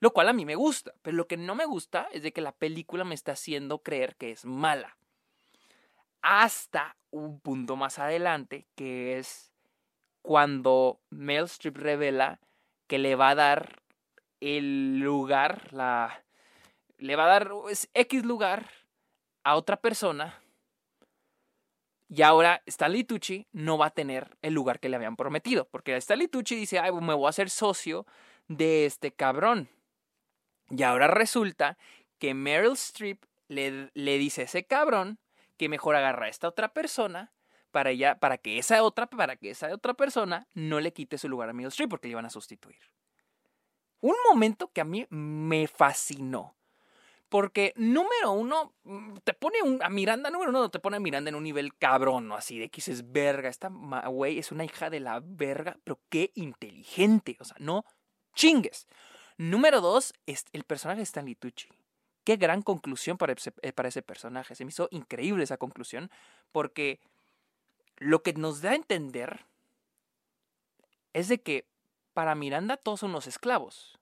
Lo 0.00 0.12
cual 0.12 0.28
a 0.28 0.32
mí 0.32 0.44
me 0.44 0.54
gusta. 0.54 0.92
Pero 1.02 1.16
lo 1.16 1.26
que 1.26 1.36
no 1.36 1.54
me 1.54 1.64
gusta 1.64 2.08
es 2.12 2.22
de 2.22 2.32
que 2.32 2.40
la 2.40 2.52
película 2.52 3.04
me 3.04 3.14
está 3.14 3.32
haciendo 3.32 3.82
creer 3.82 4.16
que 4.16 4.32
es 4.32 4.44
mala. 4.44 4.96
Hasta 6.22 6.96
un 7.10 7.40
punto 7.40 7.76
más 7.76 7.98
adelante, 7.98 8.66
que 8.74 9.18
es 9.18 9.52
cuando 10.22 11.00
Mel 11.10 11.44
Strip 11.44 11.76
revela 11.76 12.40
que 12.86 12.98
le 12.98 13.14
va 13.16 13.30
a 13.30 13.34
dar 13.34 13.82
el 14.40 14.98
lugar, 14.98 15.72
la, 15.72 16.24
le 16.98 17.16
va 17.16 17.24
a 17.24 17.38
dar 17.38 17.50
X 17.94 18.24
lugar 18.24 18.70
a 19.42 19.56
otra 19.56 19.76
persona. 19.76 20.40
Y 22.08 22.22
ahora 22.22 22.62
Stanley 22.66 23.04
Tucci 23.04 23.46
no 23.52 23.78
va 23.78 23.86
a 23.86 23.90
tener 23.90 24.36
el 24.42 24.54
lugar 24.54 24.78
que 24.78 24.88
le 24.88 24.96
habían 24.96 25.16
prometido. 25.16 25.66
Porque 25.70 25.96
Stanley 25.96 26.28
Tucci 26.28 26.54
dice, 26.54 26.78
Ay, 26.78 26.92
me 26.92 27.14
voy 27.14 27.26
a 27.26 27.30
hacer 27.30 27.50
socio 27.50 28.06
de 28.48 28.86
este 28.86 29.12
cabrón. 29.12 29.68
Y 30.70 30.82
ahora 30.82 31.08
resulta 31.08 31.78
que 32.18 32.34
Meryl 32.34 32.72
Streep 32.72 33.24
le, 33.48 33.90
le 33.94 34.18
dice 34.18 34.42
a 34.42 34.44
ese 34.44 34.64
cabrón 34.64 35.18
que 35.56 35.68
mejor 35.68 35.96
agarra 35.96 36.26
a 36.26 36.28
esta 36.28 36.48
otra 36.48 36.72
persona 36.72 37.33
para, 37.74 37.90
ella, 37.90 38.20
para, 38.20 38.38
que 38.38 38.56
esa 38.56 38.80
otra, 38.84 39.08
para 39.08 39.34
que 39.34 39.50
esa 39.50 39.74
otra 39.74 39.94
persona 39.94 40.46
no 40.54 40.78
le 40.78 40.92
quite 40.92 41.18
su 41.18 41.28
lugar 41.28 41.48
a 41.48 41.52
Meryl 41.52 41.70
Streep 41.70 41.90
porque 41.90 42.06
le 42.06 42.12
iban 42.12 42.24
a 42.24 42.30
sustituir. 42.30 42.78
Un 44.00 44.14
momento 44.30 44.70
que 44.72 44.80
a 44.80 44.84
mí 44.84 45.08
me 45.10 45.66
fascinó. 45.66 46.54
Porque 47.28 47.72
número 47.74 48.30
uno, 48.30 48.74
mm, 48.84 49.16
te 49.24 49.34
pone 49.34 49.58
a 49.80 49.88
Miranda, 49.88 50.30
número 50.30 50.50
uno, 50.50 50.70
te 50.70 50.78
pone 50.78 50.98
a 50.98 51.00
Miranda 51.00 51.30
en 51.30 51.34
un 51.34 51.42
nivel 51.42 51.74
cabrón. 51.74 52.30
Así 52.30 52.60
de 52.60 52.68
que 52.68 52.76
dices, 52.76 53.10
verga, 53.10 53.48
esta 53.48 53.72
güey 54.06 54.38
es 54.38 54.52
una 54.52 54.64
hija 54.64 54.88
de 54.88 55.00
la 55.00 55.20
verga, 55.20 55.76
pero 55.82 55.98
qué 56.10 56.30
inteligente. 56.36 57.36
O 57.40 57.44
sea, 57.44 57.56
no 57.58 57.84
chingues. 58.36 58.86
Número 59.36 59.80
dos, 59.80 60.14
es 60.26 60.44
el 60.52 60.62
personaje 60.62 60.98
de 60.98 61.04
Stanley 61.04 61.34
Tucci. 61.34 61.70
Qué 62.22 62.36
gran 62.36 62.62
conclusión 62.62 63.18
para 63.18 63.32
ese, 63.32 63.52
eh, 63.62 63.72
para 63.72 63.88
ese 63.88 64.02
personaje. 64.02 64.54
Se 64.54 64.64
me 64.64 64.68
hizo 64.68 64.86
increíble 64.92 65.42
esa 65.42 65.56
conclusión 65.56 66.08
porque 66.52 67.00
lo 67.96 68.22
que 68.22 68.32
nos 68.34 68.60
da 68.60 68.70
a 68.70 68.74
entender 68.74 69.46
es 71.12 71.28
de 71.28 71.40
que 71.40 71.66
para 72.12 72.34
Miranda 72.34 72.76
todos 72.76 73.00
son 73.00 73.10
unos 73.10 73.26
esclavos. 73.26 73.98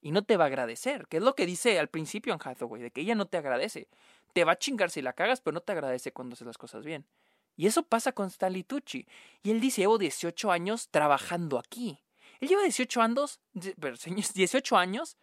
Y 0.00 0.10
no 0.10 0.22
te 0.22 0.36
va 0.36 0.44
a 0.44 0.46
agradecer, 0.48 1.06
que 1.08 1.16
es 1.16 1.22
lo 1.22 1.34
que 1.34 1.46
dice 1.46 1.78
al 1.78 1.88
principio 1.88 2.34
en 2.34 2.40
Hathaway, 2.42 2.82
de 2.82 2.90
que 2.90 3.00
ella 3.00 3.14
no 3.14 3.26
te 3.26 3.38
agradece. 3.38 3.88
Te 4.34 4.44
va 4.44 4.52
a 4.52 4.58
chingar 4.58 4.90
si 4.90 5.00
la 5.00 5.14
cagas, 5.14 5.40
pero 5.40 5.54
no 5.54 5.60
te 5.62 5.72
agradece 5.72 6.12
cuando 6.12 6.34
haces 6.34 6.46
las 6.46 6.58
cosas 6.58 6.84
bien. 6.84 7.06
Y 7.56 7.66
eso 7.66 7.84
pasa 7.84 8.12
con 8.12 8.26
Stanley 8.26 8.64
Tucci. 8.64 9.06
Y 9.42 9.50
él 9.50 9.60
dice, 9.60 9.82
llevo 9.82 9.96
18 9.96 10.50
años 10.50 10.88
trabajando 10.90 11.58
aquí. 11.58 12.00
Él 12.40 12.48
lleva 12.48 12.62
18 12.62 13.00
años, 13.00 13.40
18 13.54 14.76
años 14.76 15.16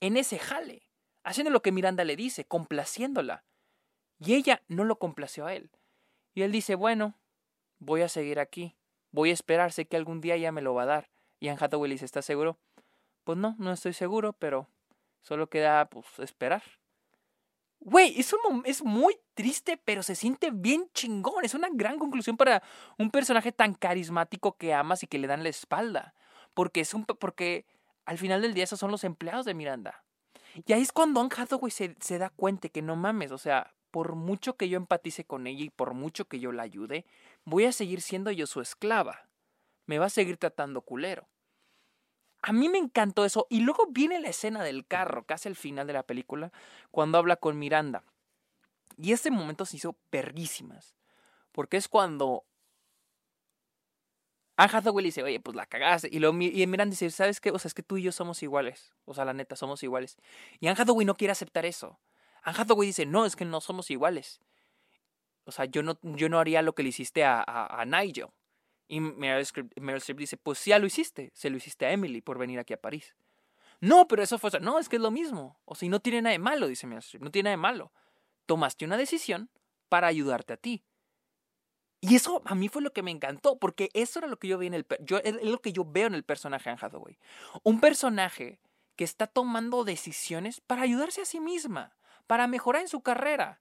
en 0.00 0.16
ese 0.16 0.38
jale, 0.38 0.88
haciendo 1.22 1.50
lo 1.50 1.62
que 1.62 1.72
Miranda 1.72 2.04
le 2.04 2.16
dice, 2.16 2.46
complaciéndola. 2.46 3.44
Y 4.18 4.34
ella 4.34 4.62
no 4.68 4.84
lo 4.84 4.98
complació 4.98 5.46
a 5.46 5.54
él. 5.54 5.70
Y 6.34 6.42
él 6.42 6.52
dice, 6.52 6.74
bueno, 6.74 7.14
voy 7.78 8.02
a 8.02 8.08
seguir 8.08 8.40
aquí, 8.40 8.76
voy 9.12 9.30
a 9.30 9.32
esperar, 9.32 9.72
sé 9.72 9.86
que 9.86 9.96
algún 9.96 10.20
día 10.20 10.36
ya 10.36 10.52
me 10.52 10.62
lo 10.62 10.74
va 10.74 10.82
a 10.82 10.86
dar. 10.86 11.10
Y 11.40 11.48
Anne 11.48 11.58
Hathaway 11.60 11.88
le 11.88 11.94
dice, 11.94 12.04
¿estás 12.04 12.24
seguro? 12.24 12.58
Pues 13.22 13.38
no, 13.38 13.54
no 13.58 13.72
estoy 13.72 13.92
seguro, 13.92 14.32
pero 14.32 14.68
solo 15.22 15.48
queda 15.48 15.88
pues 15.88 16.06
esperar. 16.18 16.62
Güey, 17.80 18.18
es, 18.18 18.34
es 18.64 18.82
muy 18.82 19.18
triste, 19.34 19.76
pero 19.76 20.02
se 20.02 20.14
siente 20.14 20.50
bien 20.50 20.88
chingón. 20.94 21.44
Es 21.44 21.54
una 21.54 21.68
gran 21.70 21.98
conclusión 21.98 22.36
para 22.36 22.62
un 22.98 23.10
personaje 23.10 23.52
tan 23.52 23.74
carismático 23.74 24.56
que 24.56 24.72
amas 24.72 25.02
y 25.02 25.06
que 25.06 25.18
le 25.18 25.26
dan 25.26 25.42
la 25.42 25.50
espalda. 25.50 26.14
Porque 26.54 26.80
es 26.80 26.94
un 26.94 27.04
porque 27.04 27.66
al 28.06 28.16
final 28.18 28.40
del 28.42 28.54
día 28.54 28.64
esos 28.64 28.80
son 28.80 28.90
los 28.90 29.04
empleados 29.04 29.44
de 29.44 29.54
Miranda. 29.54 30.02
Y 30.66 30.72
ahí 30.72 30.82
es 30.82 30.92
cuando 30.92 31.20
Anne 31.20 31.30
Hathaway 31.36 31.70
se, 31.70 31.94
se 32.00 32.18
da 32.18 32.30
cuenta 32.30 32.68
que 32.68 32.80
no 32.80 32.96
mames, 32.96 33.32
o 33.32 33.38
sea, 33.38 33.74
por 33.94 34.16
mucho 34.16 34.56
que 34.56 34.68
yo 34.68 34.76
empatice 34.76 35.24
con 35.24 35.46
ella 35.46 35.66
y 35.66 35.70
por 35.70 35.94
mucho 35.94 36.24
que 36.24 36.40
yo 36.40 36.50
la 36.50 36.64
ayude, 36.64 37.06
voy 37.44 37.66
a 37.66 37.70
seguir 37.70 38.02
siendo 38.02 38.32
yo 38.32 38.48
su 38.48 38.60
esclava. 38.60 39.28
Me 39.86 40.00
va 40.00 40.06
a 40.06 40.10
seguir 40.10 40.36
tratando 40.36 40.80
culero. 40.80 41.28
A 42.42 42.52
mí 42.52 42.68
me 42.68 42.78
encantó 42.78 43.24
eso. 43.24 43.46
Y 43.50 43.60
luego 43.60 43.86
viene 43.90 44.18
la 44.18 44.30
escena 44.30 44.64
del 44.64 44.84
carro, 44.84 45.26
casi 45.26 45.48
al 45.48 45.54
final 45.54 45.86
de 45.86 45.92
la 45.92 46.02
película, 46.02 46.50
cuando 46.90 47.18
habla 47.18 47.36
con 47.36 47.56
Miranda. 47.56 48.02
Y 48.98 49.12
ese 49.12 49.30
momento 49.30 49.64
se 49.64 49.76
hizo 49.76 49.92
perguísimas. 50.10 50.96
Porque 51.52 51.76
es 51.76 51.86
cuando 51.86 52.42
Anne 54.56 54.72
Hathaway 54.72 55.04
dice, 55.04 55.22
oye, 55.22 55.38
pues 55.38 55.54
la 55.54 55.66
cagaste. 55.66 56.08
Y, 56.10 56.16
y 56.16 56.66
Miranda 56.66 56.90
dice, 56.90 57.10
¿sabes 57.10 57.40
qué? 57.40 57.52
O 57.52 57.60
sea, 57.60 57.68
es 57.68 57.74
que 57.74 57.84
tú 57.84 57.96
y 57.96 58.02
yo 58.02 58.10
somos 58.10 58.42
iguales. 58.42 58.92
O 59.04 59.14
sea, 59.14 59.24
la 59.24 59.34
neta, 59.34 59.54
somos 59.54 59.84
iguales. 59.84 60.16
Y 60.58 60.66
Anne 60.66 60.80
Hathaway 60.80 61.06
no 61.06 61.14
quiere 61.14 61.30
aceptar 61.30 61.64
eso. 61.64 62.00
Anne 62.44 62.56
Hathaway 62.58 62.88
dice, 62.88 63.06
no, 63.06 63.26
es 63.26 63.36
que 63.36 63.44
no 63.44 63.60
somos 63.60 63.90
iguales. 63.90 64.40
O 65.44 65.52
sea, 65.52 65.64
yo 65.64 65.82
no, 65.82 65.98
yo 66.02 66.28
no 66.28 66.38
haría 66.38 66.62
lo 66.62 66.74
que 66.74 66.82
le 66.82 66.90
hiciste 66.90 67.24
a, 67.24 67.42
a, 67.46 67.84
Nigel. 67.84 68.28
Y 68.86 69.00
Meryl 69.00 69.42
Streep, 69.42 70.18
dice, 70.18 70.36
pues 70.36 70.58
sí, 70.58 70.70
ya 70.70 70.78
lo 70.78 70.86
hiciste. 70.86 71.32
Se 71.34 71.50
lo 71.50 71.56
hiciste 71.56 71.86
a 71.86 71.92
Emily 71.92 72.20
por 72.20 72.38
venir 72.38 72.58
aquí 72.58 72.72
a 72.74 72.80
París. 72.80 73.14
No, 73.80 74.06
pero 74.06 74.22
eso 74.22 74.38
fue... 74.38 74.50
No, 74.60 74.78
es 74.78 74.88
que 74.88 74.96
es 74.96 75.02
lo 75.02 75.10
mismo. 75.10 75.58
O 75.64 75.74
sea, 75.74 75.88
no 75.88 76.00
tiene 76.00 76.22
nada 76.22 76.32
de 76.32 76.38
malo, 76.38 76.68
dice 76.68 76.86
Meryl 76.86 77.00
Streep. 77.00 77.22
No 77.22 77.30
tiene 77.30 77.48
nada 77.48 77.56
de 77.56 77.62
malo. 77.62 77.92
Tomaste 78.46 78.84
una 78.84 78.96
decisión 78.96 79.50
para 79.88 80.06
ayudarte 80.06 80.52
a 80.52 80.56
ti. 80.56 80.84
Y 82.00 82.16
eso 82.16 82.42
a 82.44 82.54
mí 82.54 82.68
fue 82.68 82.82
lo 82.82 82.92
que 82.92 83.02
me 83.02 83.10
encantó, 83.10 83.58
porque 83.58 83.88
eso 83.94 84.18
era 84.18 84.28
lo 84.28 84.38
que 84.38 84.48
yo 84.48 84.58
vi 84.58 84.66
en 84.66 84.74
el 84.74 84.86
yo 85.00 85.20
lo 85.42 85.62
que 85.62 85.72
yo 85.72 85.86
veo 85.86 86.06
en 86.06 86.14
el 86.14 86.22
personaje 86.22 86.68
Anne 86.68 86.78
Hathaway. 86.82 87.18
Un 87.62 87.80
personaje 87.80 88.60
que 88.94 89.04
está 89.04 89.26
tomando 89.26 89.84
decisiones 89.84 90.60
para 90.60 90.82
ayudarse 90.82 91.22
a 91.22 91.24
sí 91.24 91.40
misma, 91.40 91.96
para 92.26 92.46
mejorar 92.46 92.82
en 92.82 92.88
su 92.88 93.02
carrera. 93.02 93.60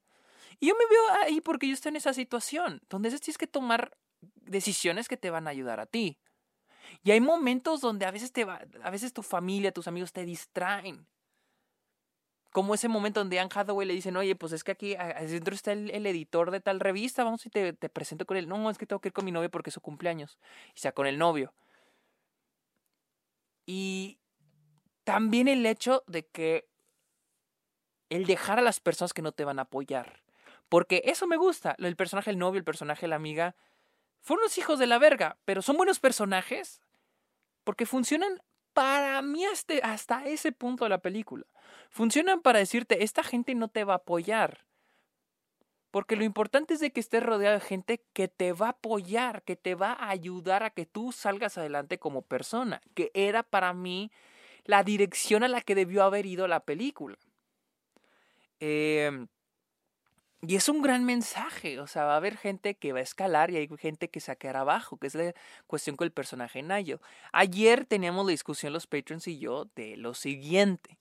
Y 0.60 0.68
yo 0.68 0.76
me 0.76 0.86
veo 0.90 1.24
ahí 1.24 1.42
porque 1.42 1.68
yo 1.68 1.74
estoy 1.74 1.90
en 1.90 1.98
esa 1.98 2.14
situación, 2.14 2.82
donde 2.90 3.10
tienes 3.10 3.38
que 3.38 3.48
tomar 3.48 3.98
decisiones 4.22 5.08
que 5.08 5.18
te 5.18 5.30
van 5.30 5.48
a 5.48 5.52
ayudar 5.52 5.80
a 5.80 5.86
ti. 5.86 6.20
Y 7.04 7.12
hay 7.12 7.22
momentos 7.22 7.82
donde 7.82 8.06
a 8.06 8.12
veces 8.12 8.32
te 8.32 8.46
va, 8.46 8.62
a 8.84 8.90
veces 8.90 9.14
tu 9.14 9.24
familia, 9.24 9.72
tus 9.72 9.88
amigos 9.88 10.14
te 10.14 10.26
distraen 10.26 11.08
como 12.54 12.76
ese 12.76 12.88
momento 12.88 13.20
donde 13.20 13.40
Anne 13.40 13.50
Hathaway 13.54 13.88
le 13.88 13.96
dicen, 13.96 14.16
oye, 14.16 14.36
pues 14.36 14.54
es 14.54 14.64
que 14.64 14.72
aquí 14.72 14.96
adentro 14.96 15.56
está 15.56 15.72
el, 15.72 16.06
editor 16.06 16.52
de 16.52 16.62
tal 16.62 16.80
revista, 16.80 17.24
vamos 17.24 17.44
y 17.48 17.50
te, 17.50 17.74
te, 17.74 17.90
presento 17.90 18.28
con 18.28 18.38
él. 18.38 18.48
No, 18.48 18.70
es 18.70 18.78
que 18.78 18.86
tengo 18.86 19.02
que 19.02 19.10
ir 19.10 19.14
con 19.14 19.26
mi 19.26 19.32
novio 19.32 19.50
porque 19.50 19.72
es 19.72 19.74
su 19.74 19.82
cumpleaños. 19.82 20.38
Y 20.76 20.80
sea 20.80 20.92
con 20.92 21.08
el 21.08 21.18
novio. 21.18 21.52
Y 23.66 24.20
también 25.04 25.48
el 25.48 25.66
hecho 25.66 26.04
de 26.06 26.28
que 26.28 26.70
el 28.10 28.26
dejar 28.26 28.60
a 28.60 28.64
las 28.64 28.80
personas 28.80 29.14
que 29.14 29.22
no 29.22 29.32
te 29.32 29.46
van 29.46 29.60
a 29.60 29.64
apoyar. 29.64 30.22
Porque 30.70 31.02
eso 31.06 31.28
me 31.28 31.38
gusta. 31.38 31.76
El 31.78 31.96
personaje 31.96 32.30
el 32.30 32.38
novio, 32.38 32.58
el 32.58 32.64
personaje 32.64 33.08
la 33.08 33.16
amiga, 33.16 33.56
fueron 34.22 34.44
los 34.44 34.58
hijos 34.58 34.80
de 34.80 34.88
la 34.88 34.98
verga, 34.98 35.38
pero 35.46 35.62
son 35.62 35.78
buenos 35.78 36.00
personajes 36.00 36.82
porque 37.64 37.86
funcionan 37.86 38.42
para 38.74 39.22
mí 39.22 39.46
hasta, 39.46 39.76
hasta 39.84 40.26
ese 40.26 40.52
punto 40.52 40.86
de 40.86 40.90
la 40.90 41.00
película. 41.00 41.46
Funcionan 41.90 42.42
para 42.42 42.60
decirte, 42.60 43.04
esta 43.04 43.24
gente 43.24 43.56
no 43.56 43.68
te 43.68 43.84
va 43.84 43.94
a 43.94 43.98
apoyar. 43.98 44.66
Porque 45.92 46.16
lo 46.16 46.24
importante 46.24 46.74
es 46.74 46.80
de 46.80 46.92
que 46.92 47.00
estés 47.00 47.22
rodeado 47.22 47.60
de 47.60 47.66
gente 47.66 48.04
que 48.14 48.28
te 48.28 48.52
va 48.52 48.68
a 48.68 48.70
apoyar, 48.72 49.44
que 49.44 49.56
te 49.56 49.76
va 49.76 49.94
a 49.94 50.10
ayudar 50.10 50.64
a 50.64 50.72
que 50.72 50.88
tú 50.88 51.12
salgas 51.12 51.58
adelante 51.60 52.00
como 52.00 52.24
persona, 52.24 52.82
que 52.96 53.12
era 53.14 53.44
para 53.44 53.74
mí 53.74 54.12
la 54.66 54.84
dirección 54.84 55.44
a 55.44 55.48
la 55.48 55.62
que 55.62 55.76
debió 55.76 56.04
haber 56.04 56.26
ido 56.26 56.48
la 56.48 56.62
película. 56.62 57.16
Eh, 58.60 59.28
y 60.46 60.58
es 60.58 60.68
un 60.68 60.82
gran 60.82 61.06
mensaje, 61.06 61.80
o 61.80 61.88
sea, 61.88 62.04
va 62.04 62.16
a 62.16 62.18
haber 62.18 62.36
gente 62.36 62.76
que 62.76 62.92
va 62.92 63.00
a 63.00 63.02
escalar 63.04 63.50
y 63.50 63.56
hay 63.56 63.70
gente 63.78 64.10
que 64.10 64.20
se 64.20 64.36
va 64.36 64.60
abajo, 64.60 64.98
que 64.98 65.08
es 65.08 65.16
la 65.16 65.34
cuestión 65.68 65.96
con 65.96 66.04
el 66.06 66.12
personaje 66.12 66.62
Nayo. 66.62 67.00
Ayer 67.32 67.86
teníamos 67.86 68.26
la 68.26 68.32
discusión 68.32 68.74
los 68.74 68.86
patrons 68.86 69.26
y 69.30 69.40
yo 69.40 69.70
de 69.76 69.96
lo 69.96 70.14
siguiente. 70.14 71.00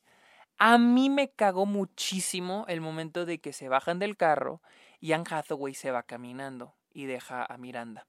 A 0.59 0.79
mí 0.79 1.11
me 1.11 1.29
cagó 1.33 1.67
muchísimo 1.67 2.67
el 2.69 2.81
momento 2.81 3.27
de 3.27 3.41
que 3.41 3.53
se 3.53 3.69
bajan 3.69 3.99
del 3.99 4.17
carro 4.17 4.63
y 5.01 5.11
Anne 5.11 5.25
Hathaway 5.29 5.75
se 5.75 5.91
va 5.91 6.05
caminando 6.05 6.77
y 6.93 7.07
deja 7.07 7.45
a 7.45 7.59
Miranda. 7.59 8.07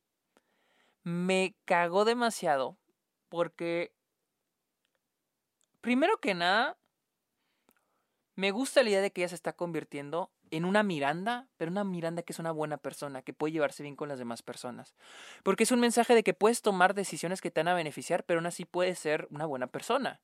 Me 1.04 1.56
cagó 1.66 2.06
demasiado 2.06 2.78
porque, 3.30 3.92
primero 5.82 6.20
que 6.20 6.36
nada, 6.36 6.78
Me 8.36 8.52
gusta 8.52 8.82
la 8.82 8.90
idea 8.90 9.02
de 9.02 9.12
que 9.12 9.22
ella 9.22 9.30
se 9.30 9.36
está 9.36 9.54
convirtiendo 9.54 10.32
en 10.50 10.66
una 10.66 10.82
Miranda, 10.84 11.48
pero 11.58 11.70
una 11.72 11.84
Miranda 11.84 12.24
que 12.24 12.34
es 12.34 12.40
una 12.40 12.52
buena 12.52 12.78
persona, 12.78 13.22
que 13.22 13.34
puede 13.34 13.54
llevarse 13.54 13.84
bien 13.84 13.96
con 13.96 14.10
las 14.10 14.20
demás 14.20 14.42
personas. 14.42 14.96
Porque 15.44 15.64
es 15.64 15.72
un 15.72 15.80
mensaje 15.80 16.16
de 16.16 16.24
que 16.24 16.34
puedes 16.34 16.62
tomar 16.62 16.94
decisiones 16.94 17.42
que 17.42 17.52
te 17.52 17.62
van 17.62 17.70
a 17.70 17.74
beneficiar, 17.76 18.24
pero 18.24 18.40
aún 18.40 18.48
así 18.48 18.66
puedes 18.66 18.98
ser 18.98 19.28
una 19.30 19.46
buena 19.46 19.68
persona. 19.68 20.20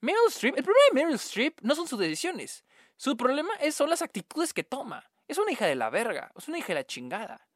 Meryl 0.00 0.28
Streep, 0.28 0.56
el 0.56 0.64
problema 0.64 0.84
de 0.88 0.94
Meryl 0.94 1.14
Streep 1.16 1.60
no 1.62 1.74
son 1.74 1.86
sus 1.86 1.98
decisiones. 1.98 2.64
Su 2.96 3.16
problema 3.16 3.54
es, 3.60 3.74
son 3.74 3.90
las 3.90 4.02
actitudes 4.02 4.52
que 4.52 4.64
toma. 4.64 5.10
Es 5.28 5.38
una 5.38 5.52
hija 5.52 5.66
de 5.66 5.76
la 5.76 5.90
verga, 5.90 6.32
es 6.36 6.48
una 6.48 6.58
hija 6.58 6.68
de 6.68 6.74
la 6.74 6.86
chingada. 6.86 7.48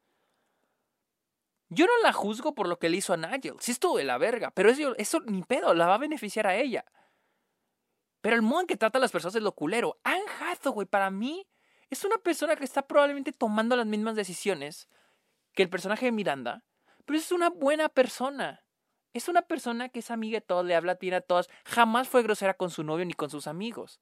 Yo 1.69 1.85
no 1.85 1.93
la 2.03 2.11
juzgo 2.11 2.53
por 2.53 2.67
lo 2.67 2.79
que 2.79 2.89
le 2.89 2.97
hizo 2.97 3.13
a 3.13 3.17
Nigel. 3.17 3.55
Sí 3.59 3.71
estuvo 3.71 3.97
de 3.97 4.03
la 4.03 4.17
verga, 4.17 4.51
pero 4.51 4.69
eso, 4.69 4.93
eso 4.97 5.21
ni 5.21 5.43
pedo, 5.43 5.73
la 5.73 5.87
va 5.87 5.95
a 5.95 5.99
beneficiar 5.99 6.47
a 6.47 6.55
ella. 6.55 6.83
Pero 8.21 8.35
el 8.35 8.41
modo 8.41 8.61
en 8.61 8.67
que 8.67 8.77
trata 8.77 8.99
a 8.99 9.01
las 9.01 9.11
personas 9.11 9.35
es 9.35 9.41
lo 9.41 9.53
culero. 9.53 9.99
Anne 10.03 10.23
Hathaway, 10.39 10.85
para 10.85 11.09
mí, 11.09 11.47
es 11.89 12.05
una 12.05 12.17
persona 12.17 12.55
que 12.55 12.63
está 12.63 12.87
probablemente 12.87 13.31
tomando 13.31 13.75
las 13.75 13.87
mismas 13.87 14.15
decisiones 14.15 14.87
que 15.53 15.63
el 15.63 15.69
personaje 15.69 16.05
de 16.05 16.11
Miranda, 16.11 16.63
pero 17.05 17.19
es 17.19 17.31
una 17.31 17.49
buena 17.49 17.89
persona. 17.89 18.63
Es 19.13 19.27
una 19.27 19.41
persona 19.41 19.89
que 19.89 19.99
es 19.99 20.09
amiga 20.09 20.37
de 20.37 20.45
todos, 20.45 20.65
le 20.65 20.75
habla 20.75 20.95
bien 20.95 21.15
a 21.15 21.21
todas, 21.21 21.49
jamás 21.65 22.07
fue 22.07 22.23
grosera 22.23 22.53
con 22.53 22.69
su 22.69 22.83
novio 22.83 23.05
ni 23.05 23.13
con 23.13 23.29
sus 23.29 23.47
amigos. 23.47 23.99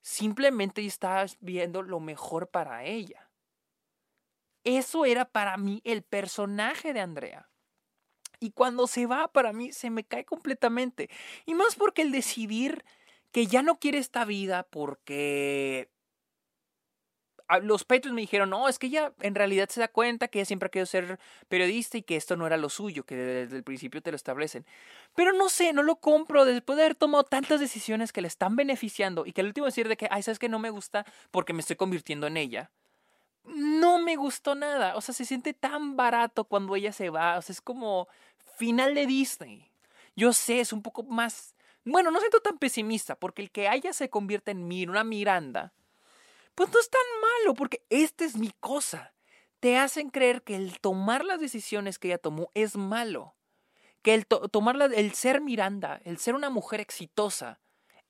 Simplemente 0.00 0.84
está 0.86 1.26
viendo 1.40 1.82
lo 1.82 1.98
mejor 1.98 2.48
para 2.48 2.84
ella. 2.84 3.28
Eso 4.62 5.04
era 5.04 5.24
para 5.24 5.56
mí 5.56 5.80
el 5.84 6.02
personaje 6.02 6.92
de 6.92 7.00
Andrea. 7.00 7.50
Y 8.38 8.52
cuando 8.52 8.86
se 8.86 9.06
va, 9.06 9.26
para 9.32 9.52
mí 9.52 9.72
se 9.72 9.90
me 9.90 10.04
cae 10.04 10.24
completamente. 10.24 11.10
Y 11.44 11.54
más 11.54 11.74
porque 11.74 12.02
el 12.02 12.12
decidir 12.12 12.84
que 13.32 13.46
ya 13.46 13.62
no 13.62 13.78
quiere 13.78 13.98
esta 13.98 14.24
vida 14.24 14.66
porque 14.70 15.90
los 17.62 17.84
Patriots 17.84 18.14
me 18.14 18.20
dijeron, 18.20 18.50
no, 18.50 18.68
es 18.68 18.78
que 18.78 18.88
ella 18.88 19.12
en 19.20 19.34
realidad 19.34 19.68
se 19.70 19.80
da 19.80 19.88
cuenta 19.88 20.28
que 20.28 20.38
ella 20.38 20.46
siempre 20.46 20.66
ha 20.66 20.70
querido 20.70 20.86
ser 20.86 21.18
periodista 21.48 21.96
y 21.96 22.02
que 22.02 22.16
esto 22.16 22.36
no 22.36 22.46
era 22.46 22.58
lo 22.58 22.68
suyo, 22.68 23.04
que 23.04 23.16
desde 23.16 23.56
el 23.56 23.64
principio 23.64 24.02
te 24.02 24.10
lo 24.10 24.16
establecen. 24.16 24.66
Pero 25.14 25.32
no 25.32 25.48
sé, 25.48 25.72
no 25.72 25.82
lo 25.82 25.96
compro 25.96 26.44
después 26.44 26.76
de 26.76 26.84
haber 26.84 26.94
tomado 26.94 27.24
tantas 27.24 27.58
decisiones 27.60 28.12
que 28.12 28.20
le 28.20 28.28
están 28.28 28.54
beneficiando 28.54 29.24
y 29.24 29.32
que 29.32 29.40
al 29.40 29.46
último 29.46 29.66
decir 29.66 29.88
de 29.88 29.96
que, 29.96 30.08
ay, 30.10 30.22
sabes 30.22 30.38
que 30.38 30.50
no 30.50 30.58
me 30.58 30.70
gusta 30.70 31.06
porque 31.30 31.54
me 31.54 31.60
estoy 31.60 31.76
convirtiendo 31.76 32.26
en 32.26 32.36
ella. 32.36 32.70
No 33.44 33.98
me 33.98 34.16
gustó 34.16 34.54
nada, 34.54 34.94
o 34.96 35.00
sea, 35.00 35.14
se 35.14 35.24
siente 35.24 35.54
tan 35.54 35.96
barato 35.96 36.44
cuando 36.44 36.76
ella 36.76 36.92
se 36.92 37.08
va, 37.08 37.38
o 37.38 37.42
sea, 37.42 37.54
es 37.54 37.62
como 37.62 38.08
final 38.56 38.94
de 38.94 39.06
Disney. 39.06 39.70
Yo 40.16 40.34
sé, 40.34 40.60
es 40.60 40.74
un 40.74 40.82
poco 40.82 41.02
más 41.04 41.54
bueno, 41.84 42.10
no 42.10 42.20
siento 42.20 42.40
tan 42.40 42.58
pesimista, 42.58 43.16
porque 43.16 43.42
el 43.42 43.50
que 43.50 43.68
ella 43.68 43.92
se 43.92 44.10
convierta 44.10 44.50
en 44.50 44.90
una 44.90 45.04
Miranda, 45.04 45.72
pues 46.54 46.70
no 46.72 46.80
es 46.80 46.90
tan 46.90 47.02
malo, 47.20 47.54
porque 47.54 47.82
esta 47.88 48.24
es 48.24 48.36
mi 48.36 48.50
cosa. 48.60 49.14
Te 49.60 49.78
hacen 49.78 50.10
creer 50.10 50.42
que 50.42 50.56
el 50.56 50.80
tomar 50.80 51.24
las 51.24 51.40
decisiones 51.40 51.98
que 51.98 52.08
ella 52.08 52.18
tomó 52.18 52.50
es 52.54 52.76
malo. 52.76 53.34
Que 54.02 54.14
el 54.14 54.26
tomar 54.26 54.76
el 54.92 55.14
ser 55.14 55.40
Miranda, 55.40 56.00
el 56.04 56.18
ser 56.18 56.34
una 56.34 56.50
mujer 56.50 56.80
exitosa, 56.80 57.60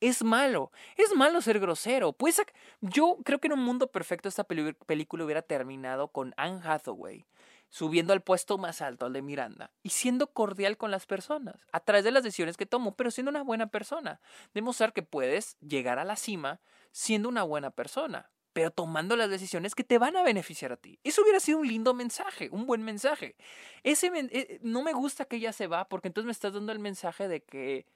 es 0.00 0.22
malo. 0.22 0.70
Es 0.96 1.14
malo 1.14 1.40
ser 1.40 1.58
grosero. 1.60 2.12
Pues 2.12 2.40
yo 2.80 3.18
creo 3.24 3.38
que 3.38 3.48
en 3.48 3.54
un 3.54 3.64
mundo 3.64 3.90
perfecto 3.90 4.28
esta 4.28 4.44
película 4.44 5.24
hubiera 5.24 5.42
terminado 5.42 6.08
con 6.08 6.34
Anne 6.36 6.60
Hathaway 6.62 7.26
subiendo 7.70 8.12
al 8.12 8.22
puesto 8.22 8.58
más 8.58 8.80
alto, 8.80 9.06
al 9.06 9.12
de 9.12 9.22
Miranda, 9.22 9.70
y 9.82 9.90
siendo 9.90 10.32
cordial 10.32 10.76
con 10.76 10.90
las 10.90 11.06
personas, 11.06 11.56
a 11.72 11.80
través 11.80 12.04
de 12.04 12.10
las 12.10 12.22
decisiones 12.22 12.56
que 12.56 12.66
tomo, 12.66 12.96
pero 12.96 13.10
siendo 13.10 13.30
una 13.30 13.42
buena 13.42 13.68
persona. 13.68 14.20
Demostrar 14.54 14.92
que 14.92 15.02
puedes 15.02 15.58
llegar 15.60 15.98
a 15.98 16.04
la 16.04 16.16
cima 16.16 16.60
siendo 16.92 17.28
una 17.28 17.42
buena 17.42 17.70
persona, 17.70 18.30
pero 18.52 18.70
tomando 18.70 19.16
las 19.16 19.30
decisiones 19.30 19.74
que 19.74 19.84
te 19.84 19.98
van 19.98 20.16
a 20.16 20.22
beneficiar 20.22 20.72
a 20.72 20.76
ti. 20.76 20.98
Eso 21.04 21.22
hubiera 21.22 21.40
sido 21.40 21.58
un 21.58 21.68
lindo 21.68 21.94
mensaje, 21.94 22.48
un 22.50 22.66
buen 22.66 22.82
mensaje. 22.82 23.36
Ese 23.82 24.10
eh, 24.14 24.58
no 24.62 24.82
me 24.82 24.92
gusta 24.92 25.26
que 25.26 25.36
ella 25.36 25.52
se 25.52 25.66
va, 25.66 25.88
porque 25.88 26.08
entonces 26.08 26.26
me 26.26 26.32
estás 26.32 26.54
dando 26.54 26.72
el 26.72 26.78
mensaje 26.78 27.28
de 27.28 27.42
que 27.42 27.86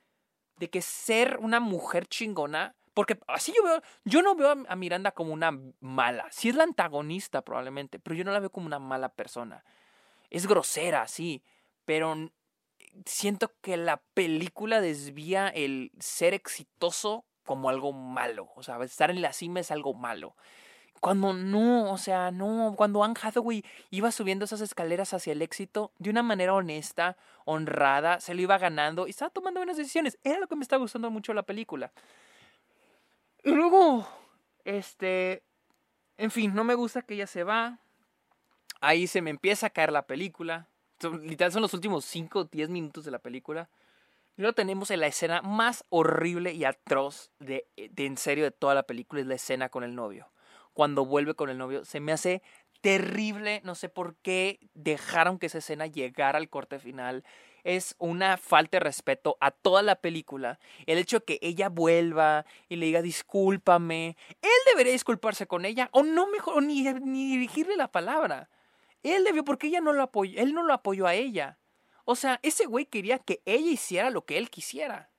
de 0.59 0.71
que 0.71 0.83
ser 0.83 1.39
una 1.41 1.59
mujer 1.59 2.07
chingona 2.07 2.77
porque 2.95 3.19
así 3.27 3.53
yo 3.57 3.63
veo, 3.63 3.83
yo 4.05 4.23
no 4.23 4.35
veo 4.35 4.65
a 4.69 4.77
Miranda 4.77 5.13
como 5.13 5.33
una 5.33 5.59
mala. 5.81 6.27
Sí 6.31 6.49
es 6.49 6.55
la 6.55 6.65
antagonista 6.65 7.43
probablemente, 7.43 7.99
pero 7.99 8.15
yo 8.15 8.25
no 8.25 8.33
la 8.33 8.41
veo 8.41 8.51
como 8.51 8.67
una 8.67 8.79
mala 8.79 9.09
persona. 9.11 9.65
Es 10.31 10.47
grosera, 10.47 11.07
sí, 11.09 11.43
pero 11.85 12.31
siento 13.07 13.53
que 13.61 13.77
la 13.77 13.99
película 14.15 14.81
desvía 14.81 15.49
el 15.49 15.93
ser 15.99 16.35
exitoso 16.35 17.25
como 17.45 17.69
algo 17.69 17.93
malo. 17.93 18.51
O 18.57 18.63
sea, 18.63 18.83
estar 18.83 19.11
en 19.11 19.23
la 19.23 19.33
cima 19.33 19.61
es 19.61 19.71
algo 19.71 19.95
malo. 19.95 20.37
Cuando 21.01 21.33
no, 21.33 21.91
o 21.91 21.99
sea, 21.99 22.31
no, 22.31 22.75
cuando 22.77 23.03
Anne 23.03 23.19
Hathaway 23.21 23.65
iba 23.91 24.13
subiendo 24.13 24.45
esas 24.45 24.61
escaleras 24.61 25.13
hacia 25.13 25.33
el 25.33 25.43
éxito 25.43 25.91
de 25.99 26.11
una 26.11 26.23
manera 26.23 26.55
honesta, 26.55 27.17
honrada, 27.45 28.21
se 28.21 28.35
lo 28.35 28.43
iba 28.43 28.57
ganando 28.57 29.09
y 29.09 29.11
estaba 29.11 29.31
tomando 29.31 29.59
buenas 29.59 29.77
decisiones. 29.77 30.19
Era 30.23 30.39
lo 30.39 30.47
que 30.47 30.55
me 30.55 30.63
estaba 30.63 30.81
gustando 30.81 31.11
mucho 31.11 31.35
la 31.35 31.43
película. 31.43 31.91
Y 33.43 33.51
luego, 33.51 34.07
este, 34.65 35.43
en 36.17 36.31
fin, 36.31 36.55
no 36.55 36.65
me 36.65 36.75
gusta 36.75 37.03
que 37.03 37.15
ella 37.15 37.27
se 37.27 37.45
va. 37.45 37.81
Ahí 38.81 39.07
se 39.07 39.23
me 39.23 39.31
empieza 39.31 39.67
a 39.67 39.71
caer 39.71 39.93
la 39.93 40.07
película. 40.07 40.69
literal 41.23 41.53
son 41.53 41.63
los 41.63 41.75
últimos 41.75 42.05
5 42.05 42.39
o 42.39 42.45
10 42.45 42.69
minutos 42.71 43.05
de 43.05 43.11
la 43.11 43.19
película. 43.19 43.69
Y 44.37 44.43
luego 44.43 44.55
tenemos 44.55 44.91
la 44.91 45.07
escena 45.07 45.43
más 45.43 45.85
horrible 45.89 46.53
y 46.53 46.65
atroz 46.65 47.31
de, 47.39 47.67
de 47.77 48.07
en 48.07 48.17
serio 48.17 48.45
de 48.45 48.51
toda 48.51 48.75
la 48.75 48.85
película, 48.85 49.21
es 49.21 49.27
la 49.27 49.35
escena 49.35 49.69
con 49.69 49.85
el 49.85 49.95
novio. 49.95 50.31
Cuando 50.73 51.05
vuelve 51.05 51.35
con 51.35 51.51
el 51.51 51.59
novio, 51.59 51.85
se 51.85 52.01
me 52.01 52.13
hace 52.13 52.43
terrible, 52.81 53.61
no 53.65 53.75
sé 53.75 53.89
por 53.89 54.17
qué 54.17 54.59
dejaron 54.75 55.39
que 55.39 55.47
esa 55.47 55.59
escena 55.59 55.87
llegara 55.87 56.39
al 56.39 56.49
corte 56.49 56.79
final 56.79 57.25
es 57.65 57.95
una 57.99 58.37
falta 58.37 58.77
de 58.77 58.81
respeto 58.81 59.37
a 59.41 59.51
toda 59.51 59.83
la 59.83 59.97
película. 59.97 60.59
El 60.87 60.99
hecho 60.99 61.21
de 61.21 61.25
que 61.25 61.39
ella 61.43 61.69
vuelva 61.69 62.45
y 62.69 62.77
le 62.77 62.87
diga 62.87 63.03
discúlpame. 63.03 64.17
Él 64.41 64.51
debería 64.67 64.93
disculparse 64.93 65.47
con 65.47 65.65
ella 65.65 65.89
o 65.93 66.03
no 66.03 66.27
mejor 66.27 66.63
ni, 66.63 66.83
ni 66.83 67.31
dirigirle 67.31 67.77
la 67.77 67.91
palabra. 67.91 68.49
Él 69.03 69.25
debió 69.25 69.45
porque 69.45 69.69
ella 69.69 69.81
no 69.81 69.93
lo 69.93 70.03
apoyó, 70.03 70.41
él 70.41 70.55
no 70.55 70.63
lo 70.63 70.75
apoyó 70.75 71.07
a 71.07 71.15
ella. 71.15 71.59
O 72.05 72.17
sea, 72.17 72.41
ese 72.43 72.67
güey 72.67 72.87
quería 72.87 73.19
que 73.19 73.43
ella 73.45 73.71
hiciera 73.71 74.11
lo 74.11 74.25
que 74.25 74.39
él 74.39 74.51
quisiera. 74.51 75.12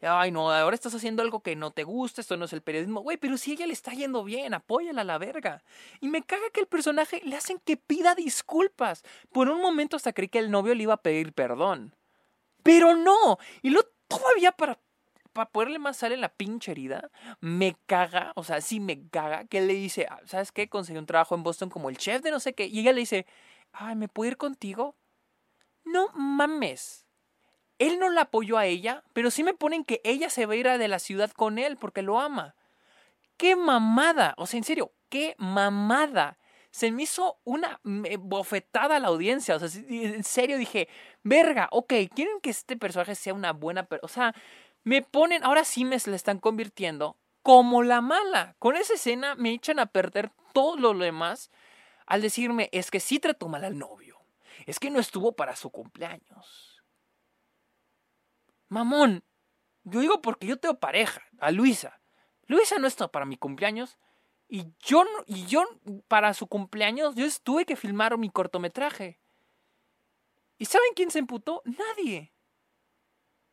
Ay, 0.00 0.30
no, 0.30 0.52
ahora 0.52 0.74
estás 0.74 0.94
haciendo 0.94 1.22
algo 1.22 1.40
que 1.40 1.56
no 1.56 1.72
te 1.72 1.82
gusta, 1.82 2.20
esto 2.20 2.36
no 2.36 2.44
es 2.44 2.52
el 2.52 2.62
periodismo. 2.62 3.00
Güey, 3.00 3.16
pero 3.16 3.36
si 3.36 3.52
ella 3.52 3.66
le 3.66 3.72
está 3.72 3.92
yendo 3.92 4.22
bien, 4.22 4.54
apóyala 4.54 5.00
a 5.00 5.04
la 5.04 5.18
verga. 5.18 5.64
Y 6.00 6.08
me 6.08 6.22
caga 6.22 6.50
que 6.52 6.60
el 6.60 6.66
personaje 6.66 7.20
le 7.24 7.36
hacen 7.36 7.58
que 7.58 7.76
pida 7.76 8.14
disculpas. 8.14 9.02
Por 9.32 9.48
un 9.48 9.60
momento 9.60 9.96
hasta 9.96 10.12
creí 10.12 10.28
que 10.28 10.38
el 10.38 10.50
novio 10.52 10.74
le 10.74 10.84
iba 10.84 10.94
a 10.94 11.02
pedir 11.02 11.32
perdón. 11.32 11.96
Pero 12.62 12.94
no. 12.94 13.38
Y 13.62 13.70
lo 13.70 13.82
todavía 14.06 14.52
para, 14.52 14.78
para 15.32 15.50
poderle 15.50 15.80
más 15.80 15.96
sale 15.96 16.16
la 16.16 16.28
pinche 16.28 16.72
herida, 16.72 17.10
me 17.40 17.76
caga, 17.86 18.32
o 18.36 18.44
sea, 18.44 18.60
sí 18.60 18.78
me 18.80 19.08
caga, 19.08 19.46
que 19.46 19.58
él 19.58 19.66
le 19.66 19.74
dice, 19.74 20.06
ah, 20.08 20.20
¿sabes 20.26 20.52
qué? 20.52 20.68
Conseguí 20.68 20.98
un 20.98 21.06
trabajo 21.06 21.34
en 21.34 21.42
Boston 21.42 21.70
como 21.70 21.88
el 21.90 21.98
chef 21.98 22.22
de 22.22 22.30
no 22.30 22.40
sé 22.40 22.54
qué. 22.54 22.66
Y 22.66 22.80
ella 22.80 22.92
le 22.92 23.00
dice, 23.00 23.26
ay, 23.72 23.96
¿me 23.96 24.08
puedo 24.08 24.30
ir 24.30 24.36
contigo? 24.36 24.96
No 25.84 26.08
mames. 26.14 27.07
Él 27.78 27.98
no 27.98 28.10
la 28.10 28.22
apoyó 28.22 28.58
a 28.58 28.66
ella, 28.66 29.04
pero 29.12 29.30
sí 29.30 29.44
me 29.44 29.54
ponen 29.54 29.84
que 29.84 30.00
ella 30.04 30.30
se 30.30 30.46
va 30.46 30.54
a 30.54 30.56
ir 30.56 30.68
de 30.68 30.88
la 30.88 30.98
ciudad 30.98 31.30
con 31.30 31.58
él 31.58 31.76
porque 31.76 32.02
lo 32.02 32.18
ama. 32.20 32.54
¡Qué 33.36 33.54
mamada! 33.54 34.34
O 34.36 34.46
sea, 34.46 34.58
en 34.58 34.64
serio, 34.64 34.90
¡qué 35.08 35.36
mamada! 35.38 36.38
Se 36.70 36.90
me 36.90 37.04
hizo 37.04 37.38
una 37.44 37.80
bofetada 37.84 38.96
a 38.96 39.00
la 39.00 39.08
audiencia. 39.08 39.56
O 39.56 39.58
sea, 39.60 39.68
en 39.88 40.24
serio 40.24 40.58
dije, 40.58 40.88
verga, 41.22 41.68
ok, 41.70 41.94
quieren 42.14 42.40
que 42.42 42.50
este 42.50 42.76
personaje 42.76 43.14
sea 43.14 43.32
una 43.32 43.52
buena 43.52 43.84
persona. 43.84 44.06
O 44.06 44.08
sea, 44.08 44.34
me 44.84 45.02
ponen, 45.02 45.44
ahora 45.44 45.64
sí 45.64 45.84
me 45.84 45.96
le 46.04 46.16
están 46.16 46.38
convirtiendo 46.38 47.16
como 47.42 47.82
la 47.82 48.00
mala. 48.00 48.56
Con 48.58 48.76
esa 48.76 48.94
escena 48.94 49.34
me 49.36 49.52
echan 49.52 49.78
a 49.78 49.86
perder 49.86 50.30
todo 50.52 50.76
lo 50.76 51.04
demás 51.04 51.50
al 52.06 52.22
decirme, 52.22 52.68
es 52.72 52.90
que 52.90 53.00
sí 53.00 53.18
trató 53.20 53.48
mal 53.48 53.64
al 53.64 53.78
novio. 53.78 54.18
Es 54.66 54.78
que 54.78 54.90
no 54.90 54.98
estuvo 54.98 55.32
para 55.32 55.54
su 55.56 55.70
cumpleaños 55.70 56.77
Mamón, 58.68 59.24
yo 59.84 60.00
digo 60.00 60.20
porque 60.20 60.46
yo 60.46 60.58
tengo 60.58 60.78
pareja, 60.78 61.22
a 61.38 61.50
Luisa. 61.50 62.00
Luisa 62.46 62.78
no 62.78 62.86
está 62.86 63.08
para 63.08 63.26
mi 63.26 63.36
cumpleaños. 63.36 63.98
Y 64.48 64.66
yo, 64.80 65.04
y 65.26 65.44
yo, 65.46 65.64
para 66.08 66.32
su 66.32 66.46
cumpleaños, 66.46 67.14
yo 67.14 67.26
tuve 67.42 67.66
que 67.66 67.76
filmar 67.76 68.16
mi 68.16 68.30
cortometraje. 68.30 69.20
¿Y 70.56 70.64
saben 70.64 70.88
quién 70.96 71.10
se 71.10 71.18
emputó? 71.18 71.62
Nadie. 71.64 72.32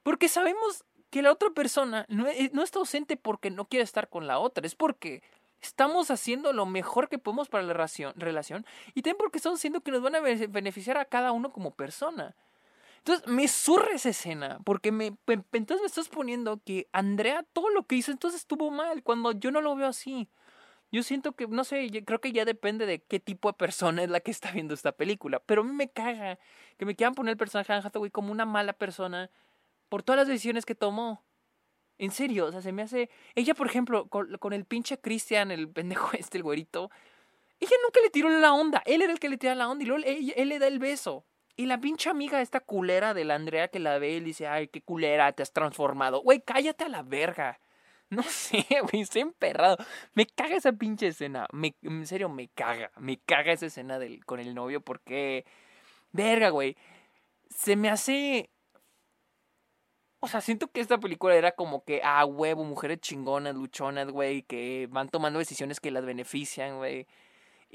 Porque 0.03 0.29
sabemos 0.29 0.85
que 1.09 1.21
la 1.21 1.31
otra 1.31 1.49
persona 1.51 2.05
no, 2.09 2.27
eh, 2.27 2.49
no 2.53 2.63
está 2.63 2.79
ausente 2.79 3.17
porque 3.17 3.51
no 3.51 3.67
quiere 3.67 3.83
estar 3.83 4.09
con 4.09 4.27
la 4.27 4.39
otra. 4.39 4.65
Es 4.65 4.75
porque 4.75 5.21
estamos 5.61 6.11
haciendo 6.11 6.53
lo 6.53 6.65
mejor 6.65 7.09
que 7.09 7.17
podemos 7.17 7.49
para 7.49 7.63
la 7.63 7.73
relación, 7.73 8.13
relación 8.15 8.65
y 8.93 9.01
también 9.01 9.17
porque 9.17 9.37
estamos 9.37 9.59
haciendo 9.59 9.81
que 9.81 9.91
nos 9.91 10.01
van 10.01 10.15
a 10.15 10.19
beneficiar 10.19 10.97
a 10.97 11.05
cada 11.05 11.31
uno 11.31 11.51
como 11.51 11.71
persona. 11.71 12.35
Entonces 13.05 13.27
me 13.27 13.47
surre 13.47 13.95
esa 13.95 14.09
escena, 14.09 14.59
porque 14.65 14.91
me, 14.91 15.15
entonces 15.27 15.79
me 15.81 15.85
estás 15.85 16.09
poniendo 16.09 16.59
que 16.65 16.87
Andrea 16.91 17.43
todo 17.53 17.69
lo 17.69 17.85
que 17.85 17.95
hizo 17.95 18.11
entonces 18.11 18.41
estuvo 18.41 18.71
mal, 18.71 19.03
cuando 19.03 19.31
yo 19.31 19.51
no 19.51 19.61
lo 19.61 19.75
veo 19.75 19.87
así. 19.87 20.27
Yo 20.91 21.03
siento 21.03 21.33
que, 21.33 21.45
no 21.45 21.63
sé, 21.65 21.87
creo 22.03 22.19
que 22.19 22.31
ya 22.31 22.45
depende 22.45 22.87
de 22.87 23.03
qué 23.03 23.19
tipo 23.19 23.49
de 23.49 23.53
persona 23.53 24.01
es 24.01 24.09
la 24.09 24.21
que 24.21 24.31
está 24.31 24.51
viendo 24.51 24.73
esta 24.73 24.91
película. 24.91 25.39
Pero 25.45 25.61
a 25.61 25.63
mí 25.65 25.71
me 25.71 25.89
caga 25.89 26.39
que 26.77 26.85
me 26.85 26.95
quieran 26.95 27.13
poner 27.13 27.33
el 27.33 27.37
personaje 27.37 27.71
de 27.71 27.77
Anne 27.77 27.85
Hathaway 27.85 28.09
como 28.09 28.31
una 28.31 28.45
mala 28.45 28.73
persona 28.73 29.29
por 29.89 30.01
todas 30.01 30.21
las 30.21 30.27
decisiones 30.27 30.65
que 30.65 30.73
tomó. 30.73 31.23
En 31.99 32.09
serio, 32.09 32.47
o 32.47 32.51
sea, 32.51 32.61
se 32.61 32.71
me 32.71 32.81
hace. 32.81 33.11
Ella, 33.35 33.53
por 33.53 33.67
ejemplo, 33.67 34.07
con, 34.07 34.53
el 34.53 34.65
pinche 34.65 34.99
Christian, 34.99 35.51
el 35.51 35.69
pendejo 35.69 36.09
este, 36.17 36.37
el 36.37 36.43
güerito. 36.43 36.89
Ella 37.59 37.75
nunca 37.83 37.99
le 38.01 38.09
tiró 38.09 38.29
la 38.29 38.53
onda. 38.53 38.81
Él 38.85 39.03
era 39.03 39.13
el 39.13 39.19
que 39.19 39.29
le 39.29 39.37
tiraba 39.37 39.55
la 39.55 39.69
onda 39.69 39.83
y 39.83 39.87
luego 39.87 40.03
él, 40.05 40.49
le 40.49 40.59
da 40.59 40.67
el 40.67 40.79
beso. 40.79 41.23
Y 41.57 41.67
la 41.67 41.79
pinche 41.79 42.09
amiga, 42.09 42.41
esta 42.41 42.59
culera 42.59 43.13
de 43.13 43.23
la 43.23 43.35
Andrea 43.35 43.69
que 43.69 43.79
la 43.79 43.97
ve 43.97 44.13
y 44.13 44.19
dice, 44.19 44.47
ay, 44.47 44.67
qué 44.67 44.81
culera, 44.81 45.31
te 45.31 45.41
has 45.41 45.53
transformado. 45.53 46.21
Güey, 46.21 46.41
cállate 46.41 46.85
a 46.85 46.89
la 46.89 47.03
verga. 47.03 47.59
No 48.11 48.21
sé, 48.21 48.63
güey, 48.83 49.01
estoy 49.01 49.23
emperrado. 49.23 49.77
Me 50.13 50.27
caga 50.27 50.55
esa 50.55 50.71
pinche 50.71 51.07
escena. 51.07 51.47
Me, 51.51 51.75
en 51.81 52.05
serio, 52.05 52.29
me 52.29 52.49
caga. 52.49 52.91
Me 52.99 53.17
caga 53.17 53.51
esa 53.51 53.65
escena 53.65 53.97
del, 53.97 54.23
con 54.25 54.39
el 54.39 54.53
novio 54.53 54.79
porque... 54.79 55.43
Verga, 56.11 56.49
güey. 56.49 56.77
Se 57.49 57.75
me 57.75 57.89
hace... 57.89 58.51
O 60.19 60.27
sea, 60.27 60.39
siento 60.39 60.67
que 60.67 60.81
esta 60.81 60.99
película 60.99 61.35
era 61.35 61.53
como 61.53 61.83
que, 61.83 62.01
ah, 62.03 62.25
huevo, 62.25 62.63
mujeres 62.63 62.99
chingonas, 63.01 63.55
luchonas, 63.55 64.09
güey, 64.09 64.43
que 64.43 64.87
van 64.91 65.09
tomando 65.09 65.39
decisiones 65.39 65.79
que 65.79 65.91
las 65.91 66.05
benefician, 66.05 66.77
güey. 66.77 67.07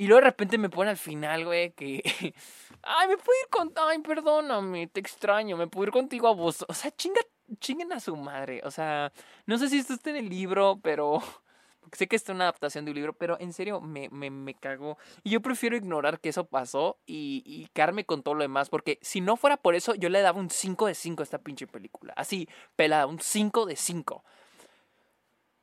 Y 0.01 0.07
luego 0.07 0.23
de 0.23 0.29
repente 0.29 0.57
me 0.57 0.71
pone 0.71 0.89
al 0.89 0.97
final, 0.97 1.45
güey, 1.45 1.73
que. 1.73 2.01
Ay, 2.83 3.09
me 3.09 3.19
puedo 3.19 3.39
ir 3.39 3.51
con. 3.51 3.71
Ay, 3.77 3.99
perdóname, 3.99 4.87
te 4.87 4.99
extraño, 4.99 5.59
me 5.59 5.67
puedo 5.67 5.89
ir 5.89 5.93
contigo 5.93 6.27
a 6.27 6.33
vos. 6.33 6.65
O 6.69 6.73
sea, 6.73 6.91
chinga, 6.91 7.21
chinguen 7.59 7.93
a 7.93 8.01
su 8.01 8.17
madre. 8.17 8.63
O 8.65 8.71
sea, 8.71 9.13
no 9.45 9.59
sé 9.59 9.69
si 9.69 9.79
esto 9.79 9.93
está 9.93 10.09
en 10.09 10.17
el 10.17 10.31
libro, 10.31 10.81
pero. 10.83 11.21
Sé 11.93 12.07
que 12.07 12.15
esto 12.15 12.31
es 12.33 12.37
una 12.37 12.45
adaptación 12.45 12.85
de 12.85 12.93
un 12.93 12.95
libro, 12.95 13.13
pero 13.15 13.37
en 13.41 13.53
serio 13.53 13.81
me, 13.81 14.09
me, 14.11 14.31
me 14.31 14.55
cago. 14.55 14.97
Y 15.25 15.31
yo 15.31 15.43
prefiero 15.43 15.77
ignorar 15.77 16.21
que 16.21 16.29
eso 16.29 16.45
pasó 16.45 16.99
y, 17.05 17.43
y 17.45 17.67
quedarme 17.75 18.05
con 18.05 18.23
todo 18.23 18.35
lo 18.35 18.43
demás, 18.43 18.71
porque 18.71 18.99
si 19.03 19.21
no 19.21 19.37
fuera 19.37 19.57
por 19.57 19.75
eso, 19.75 19.95
yo 19.97 20.09
le 20.09 20.23
daba 20.23 20.39
un 20.39 20.51
5 20.51 20.87
de 20.87 20.95
5 20.95 21.23
a 21.23 21.25
esta 21.25 21.39
pinche 21.39 21.67
película. 21.67 22.15
Así, 22.17 22.49
pelada, 22.77 23.07
un 23.07 23.19
5 23.19 23.67
de 23.67 23.75
5. 23.75 24.25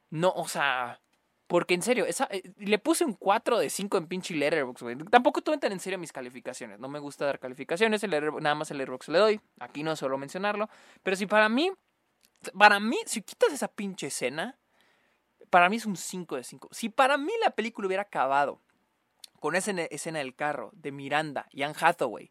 No, 0.10 0.34
o 0.36 0.48
sea, 0.50 1.00
porque 1.48 1.74
en 1.74 1.82
serio, 1.82 2.06
esa, 2.06 2.28
eh, 2.30 2.44
le 2.58 2.78
puse 2.78 3.06
un 3.06 3.14
4 3.14 3.60
de 3.60 3.70
5 3.70 3.98
en 3.98 4.08
pinche 4.08 4.36
Letterboxd, 4.36 4.84
güey. 4.84 4.98
Tampoco 5.10 5.42
tuve 5.42 5.58
tan 5.58 5.72
en 5.72 5.80
serio 5.80 5.98
mis 5.98 6.12
calificaciones. 6.12 6.78
No 6.78 6.90
me 6.90 7.00
gusta 7.00 7.26
dar 7.26 7.40
calificaciones, 7.40 8.04
el 8.04 8.12
nada 8.42 8.56
más 8.56 8.70
el 8.72 8.78
Letterboxd 8.78 9.10
le 9.10 9.20
doy. 9.20 9.42
Aquí 9.60 9.82
no 9.82 9.96
suelo 9.96 10.18
mencionarlo. 10.18 10.70
Pero 11.04 11.16
si 11.16 11.26
para 11.26 11.48
mí, 11.48 11.72
para 12.58 12.82
mí, 12.82 12.98
si 13.06 13.22
quitas 13.22 13.54
esa 13.54 13.70
pinche 13.70 14.08
escena, 14.08 14.58
para 15.50 15.70
mí 15.70 15.78
es 15.78 15.86
un 15.86 15.96
5 15.96 16.36
de 16.36 16.44
5. 16.44 16.70
Si 16.72 16.90
para 16.90 17.18
mí 17.18 17.32
la 17.42 17.52
película 17.52 17.88
hubiera 17.88 18.04
acabado 18.04 18.62
con 19.40 19.56
esa 19.56 19.72
escena 19.72 20.20
del 20.20 20.36
carro 20.36 20.72
de 20.74 20.92
Miranda 20.92 21.48
y 21.52 21.64
Anne 21.64 21.76
Hathaway 21.80 22.30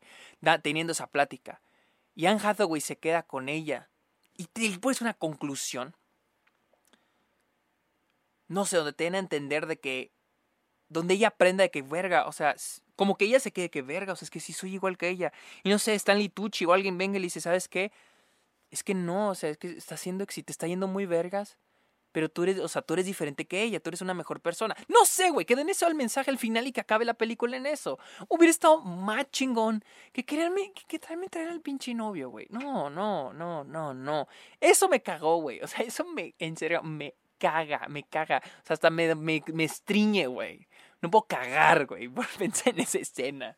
teniendo 0.63 0.93
esa 0.93 1.07
plática, 1.07 1.63
y 2.15 2.27
Anne 2.27 2.41
Hathaway 2.43 2.81
se 2.81 2.99
queda 2.99 3.23
con 3.23 3.49
ella, 3.49 3.89
y 4.37 4.47
te 4.47 4.79
pones 4.79 5.01
una 5.01 5.15
conclusión, 5.15 5.97
no 8.49 8.65
sé, 8.65 8.77
donde 8.77 8.93
te 8.93 9.07
a 9.07 9.19
entender 9.19 9.67
de 9.67 9.79
que, 9.79 10.13
donde 10.89 11.15
ella 11.15 11.29
aprenda 11.29 11.63
de 11.63 11.71
que 11.71 11.83
verga, 11.83 12.27
o 12.27 12.33
sea, 12.33 12.55
como 12.95 13.17
que 13.17 13.27
ella 13.27 13.41
se 13.41 13.53
quede 13.53 13.71
que 13.71 13.83
verga, 13.83 14.13
o 14.13 14.17
sea, 14.17 14.27
es 14.27 14.31
que 14.31 14.41
sí 14.41 14.53
soy 14.53 14.75
igual 14.75 14.97
que 14.97 15.09
ella. 15.09 15.33
Y 15.65 15.71
no 15.71 15.79
sé, 15.79 15.95
Stanley 15.95 16.29
Tucci 16.29 16.65
o 16.65 16.73
alguien 16.73 16.99
venga 16.99 17.17
y 17.17 17.21
le 17.21 17.27
dice, 17.27 17.41
¿sabes 17.41 17.69
qué? 17.69 17.93
Es 18.71 18.83
que 18.85 18.95
no, 18.95 19.31
o 19.31 19.35
sea, 19.35 19.51
es 19.51 19.59
que 19.59 19.69
está 19.69 19.95
haciendo, 19.97 20.25
si 20.29 20.43
te 20.43 20.53
está 20.53 20.67
yendo 20.67 20.89
muy 20.89 21.07
vergas, 21.07 21.59
pero 22.17 22.31
tú 22.31 22.45
eres, 22.45 22.59
o 22.61 22.69
sea, 22.69 22.81
tú 22.81 22.95
eres 22.95 23.05
diferente 23.05 23.47
que 23.47 23.63
ella, 23.63 23.79
tú 23.79 23.91
eres 23.91 24.01
una 24.01 24.15
mejor 24.15 24.41
persona. 24.41 24.75
No 24.89 25.05
sé, 25.05 25.29
güey, 25.29 25.45
que 25.45 25.55
den 25.55 25.69
eso 25.69 25.87
al 25.87 25.95
mensaje 25.95 26.31
al 26.31 26.39
final 26.39 26.67
y 26.67 26.73
que 26.73 26.81
acabe 26.81 27.05
la 27.05 27.13
película 27.13 27.59
en 27.59 27.67
eso. 27.67 27.99
Hubiera 28.29 28.51
estado 28.51 28.81
más 28.81 29.31
chingón 29.31 29.85
que 30.15 30.25
quererme, 30.25 30.73
que, 30.73 30.85
que 30.89 30.99
traerme 30.99 31.29
traer 31.29 31.51
al 31.51 31.61
pinche 31.61 31.93
novio, 31.93 32.31
güey. 32.31 32.47
No, 32.49 32.89
no, 32.89 33.35
no, 33.35 33.65
no, 33.65 33.93
no. 33.93 34.29
Eso 34.61 34.89
me 34.89 35.03
cagó, 35.03 35.43
güey. 35.43 35.61
O 35.61 35.67
sea, 35.67 35.85
eso 35.85 36.07
me, 36.07 36.35
en 36.39 36.57
serio, 36.57 36.83
me 36.83 37.15
caga, 37.39 37.87
me 37.89 38.03
caga. 38.05 38.43
O 38.45 38.67
sea, 38.67 38.75
hasta 38.75 38.91
me, 38.91 39.15
me, 39.15 39.43
me 39.53 39.65
estriñe, 39.65 40.27
güey. 40.27 40.67
No 41.01 41.11
puedo 41.11 41.27
cagar, 41.27 41.87
güey, 41.87 42.09
por 42.09 42.27
pensar 42.39 42.75
en 42.75 42.81
esa 42.81 42.99
escena. 42.99 43.57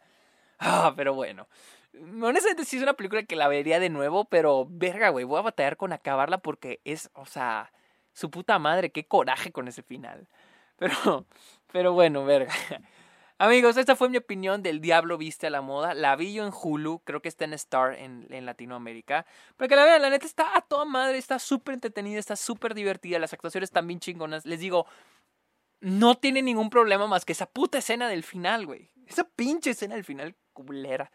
Ah, 0.59 0.93
pero 0.97 1.15
bueno. 1.15 1.49
Honestamente 1.95 2.65
sí 2.65 2.77
es 2.77 2.83
una 2.83 2.95
película 2.95 3.23
que 3.25 3.37
la 3.37 3.49
vería 3.49 3.81
de 3.81 3.91
nuevo, 3.91 4.27
pero 4.27 4.67
verga, 4.69 5.09
güey, 5.09 5.25
voy 5.25 5.39
a 5.39 5.43
batallar 5.43 5.77
con 5.77 5.93
acabarla 5.93 6.39
porque 6.39 6.81
es, 6.85 7.11
o 7.15 7.27
sea, 7.27 7.73
su 8.13 8.31
puta 8.31 8.59
madre, 8.59 8.91
qué 8.91 9.07
coraje 9.07 9.53
con 9.53 9.69
ese 9.69 9.83
final. 9.83 10.29
Pero, 10.79 11.27
pero 11.73 11.93
bueno, 11.93 12.25
verga. 12.25 12.55
Amigos, 13.41 13.77
esta 13.77 13.95
fue 13.95 14.09
mi 14.09 14.17
opinión 14.17 14.65
del 14.65 14.81
Diablo 14.81 15.17
Viste 15.17 15.47
a 15.47 15.51
la 15.51 15.61
Moda. 15.61 15.95
La 15.95 16.17
vi 16.17 16.33
yo 16.33 16.45
en 16.45 16.53
Hulu, 16.53 17.03
creo 17.05 17.23
que 17.23 17.29
está 17.29 17.45
en 17.45 17.53
Star 17.53 17.95
en, 17.95 18.27
Latinoamérica. 18.45 19.27
Pero 19.57 19.69
que 19.69 19.77
la 19.77 19.85
vean, 19.85 20.03
la 20.03 20.11
neta 20.11 20.27
está 20.27 20.57
a 20.57 20.63
toda 20.63 20.85
madre, 20.85 21.19
está 21.19 21.39
súper 21.39 21.75
entretenida, 21.75 22.19
está 22.19 22.35
súper 22.35 22.75
divertida, 22.75 23.21
las 23.21 23.33
actuaciones 23.33 23.69
están 23.69 23.87
bien 23.87 24.01
chingonas. 24.01 24.45
Les 24.45 24.59
digo, 24.59 24.87
no 25.81 26.17
tiene 26.17 26.43
ningún 26.43 26.69
problema 26.69 27.07
más 27.07 27.25
que 27.25 27.31
esa 27.31 27.47
puta 27.47 27.79
escena 27.79 28.09
del 28.09 28.25
final, 28.25 28.67
güey. 28.67 28.91
Esa 29.07 29.23
pinche 29.23 29.71
escena 29.71 29.95
del 29.95 30.05
final 30.05 30.35
culera. 30.53 31.13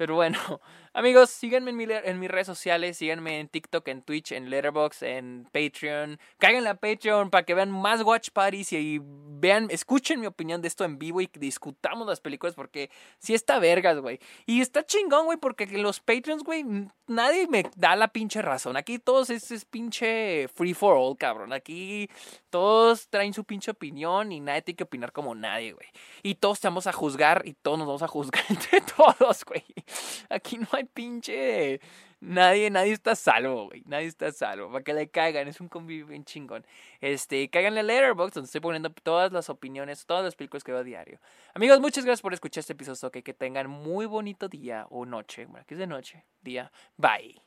Pero 0.00 0.14
bueno, 0.14 0.38
amigos, 0.94 1.28
síganme 1.28 1.72
en, 1.72 2.18
mis 2.18 2.30
redes 2.30 2.46
sociales, 2.46 2.96
síganme 2.96 3.38
en 3.38 3.48
TikTok, 3.48 3.86
en 3.88 4.00
Twitch, 4.00 4.32
en 4.32 4.48
Letterboxd, 4.48 5.02
en 5.02 5.46
Patreon. 5.52 6.18
Caigan 6.38 6.66
a 6.66 6.76
Patreon 6.76 7.28
para 7.28 7.44
que 7.44 7.52
vean 7.52 7.70
más 7.70 8.00
Watch 8.00 8.30
Parties 8.30 8.72
y 8.72 8.98
vean, 9.02 9.66
escuchen 9.68 10.18
mi 10.18 10.26
opinión 10.26 10.62
de 10.62 10.68
esto 10.68 10.86
en 10.86 10.98
vivo 10.98 11.20
y 11.20 11.28
discutamos 11.34 12.06
las 12.06 12.20
películas 12.22 12.54
porque 12.54 12.90
sí 13.18 13.34
está 13.34 13.58
vergas, 13.58 13.98
güey. 13.98 14.20
Y 14.46 14.62
está 14.62 14.82
chingón, 14.82 15.26
güey, 15.26 15.36
porque 15.36 15.66
los 15.66 16.00
Patreons, 16.00 16.44
güey, 16.44 16.64
nadie 17.06 17.46
me 17.46 17.66
da 17.76 17.94
la 17.94 18.08
pinche 18.08 18.40
razón. 18.40 18.78
Aquí 18.78 18.98
todos 18.98 19.28
es, 19.28 19.50
es 19.50 19.66
pinche 19.66 20.48
free 20.48 20.72
for 20.72 20.96
all, 20.96 21.18
cabrón. 21.18 21.52
Aquí 21.52 22.08
todos 22.48 23.06
traen 23.10 23.34
su 23.34 23.44
pinche 23.44 23.70
opinión 23.70 24.32
y 24.32 24.40
nadie 24.40 24.62
tiene 24.62 24.76
que 24.76 24.84
opinar 24.84 25.12
como 25.12 25.34
nadie, 25.34 25.74
güey. 25.74 25.88
Y 26.22 26.36
todos 26.36 26.58
te 26.58 26.68
vamos 26.68 26.86
a 26.86 26.92
juzgar 26.92 27.42
y 27.44 27.52
todos 27.52 27.78
nos 27.78 27.86
vamos 27.86 28.02
a 28.02 28.08
juzgar 28.08 28.44
entre 28.48 28.80
todos, 28.80 29.44
güey. 29.44 29.64
Aquí 30.28 30.58
no 30.58 30.66
hay 30.72 30.84
pinche. 30.84 31.80
Nadie, 32.20 32.68
nadie 32.70 32.92
está 32.92 33.16
salvo, 33.16 33.66
güey. 33.66 33.82
Nadie 33.86 34.06
está 34.06 34.30
salvo. 34.30 34.70
Para 34.70 34.84
que 34.84 34.92
le 34.92 35.08
caigan. 35.08 35.48
Es 35.48 35.60
un 35.60 35.68
convivio 35.68 36.06
bien 36.06 36.24
chingón. 36.24 36.66
Este, 37.00 37.48
cáiganle 37.48 37.80
a 37.80 37.82
Letterboxd, 37.82 38.34
donde 38.34 38.46
estoy 38.46 38.60
poniendo 38.60 38.90
todas 38.90 39.32
las 39.32 39.48
opiniones, 39.48 40.04
todas 40.04 40.24
las 40.24 40.36
películas 40.36 40.62
que 40.62 40.72
veo 40.72 40.82
a 40.82 40.84
diario. 40.84 41.18
Amigos, 41.54 41.80
muchas 41.80 42.04
gracias 42.04 42.22
por 42.22 42.34
escuchar 42.34 42.60
este 42.60 42.74
episodio. 42.74 43.10
Que 43.10 43.34
tengan 43.34 43.70
muy 43.70 44.06
bonito 44.06 44.48
día 44.48 44.86
o 44.90 45.06
noche. 45.06 45.46
Bueno, 45.46 45.62
aquí 45.62 45.74
es 45.74 45.80
de 45.80 45.86
noche. 45.86 46.24
Día. 46.42 46.70
Bye. 46.96 47.40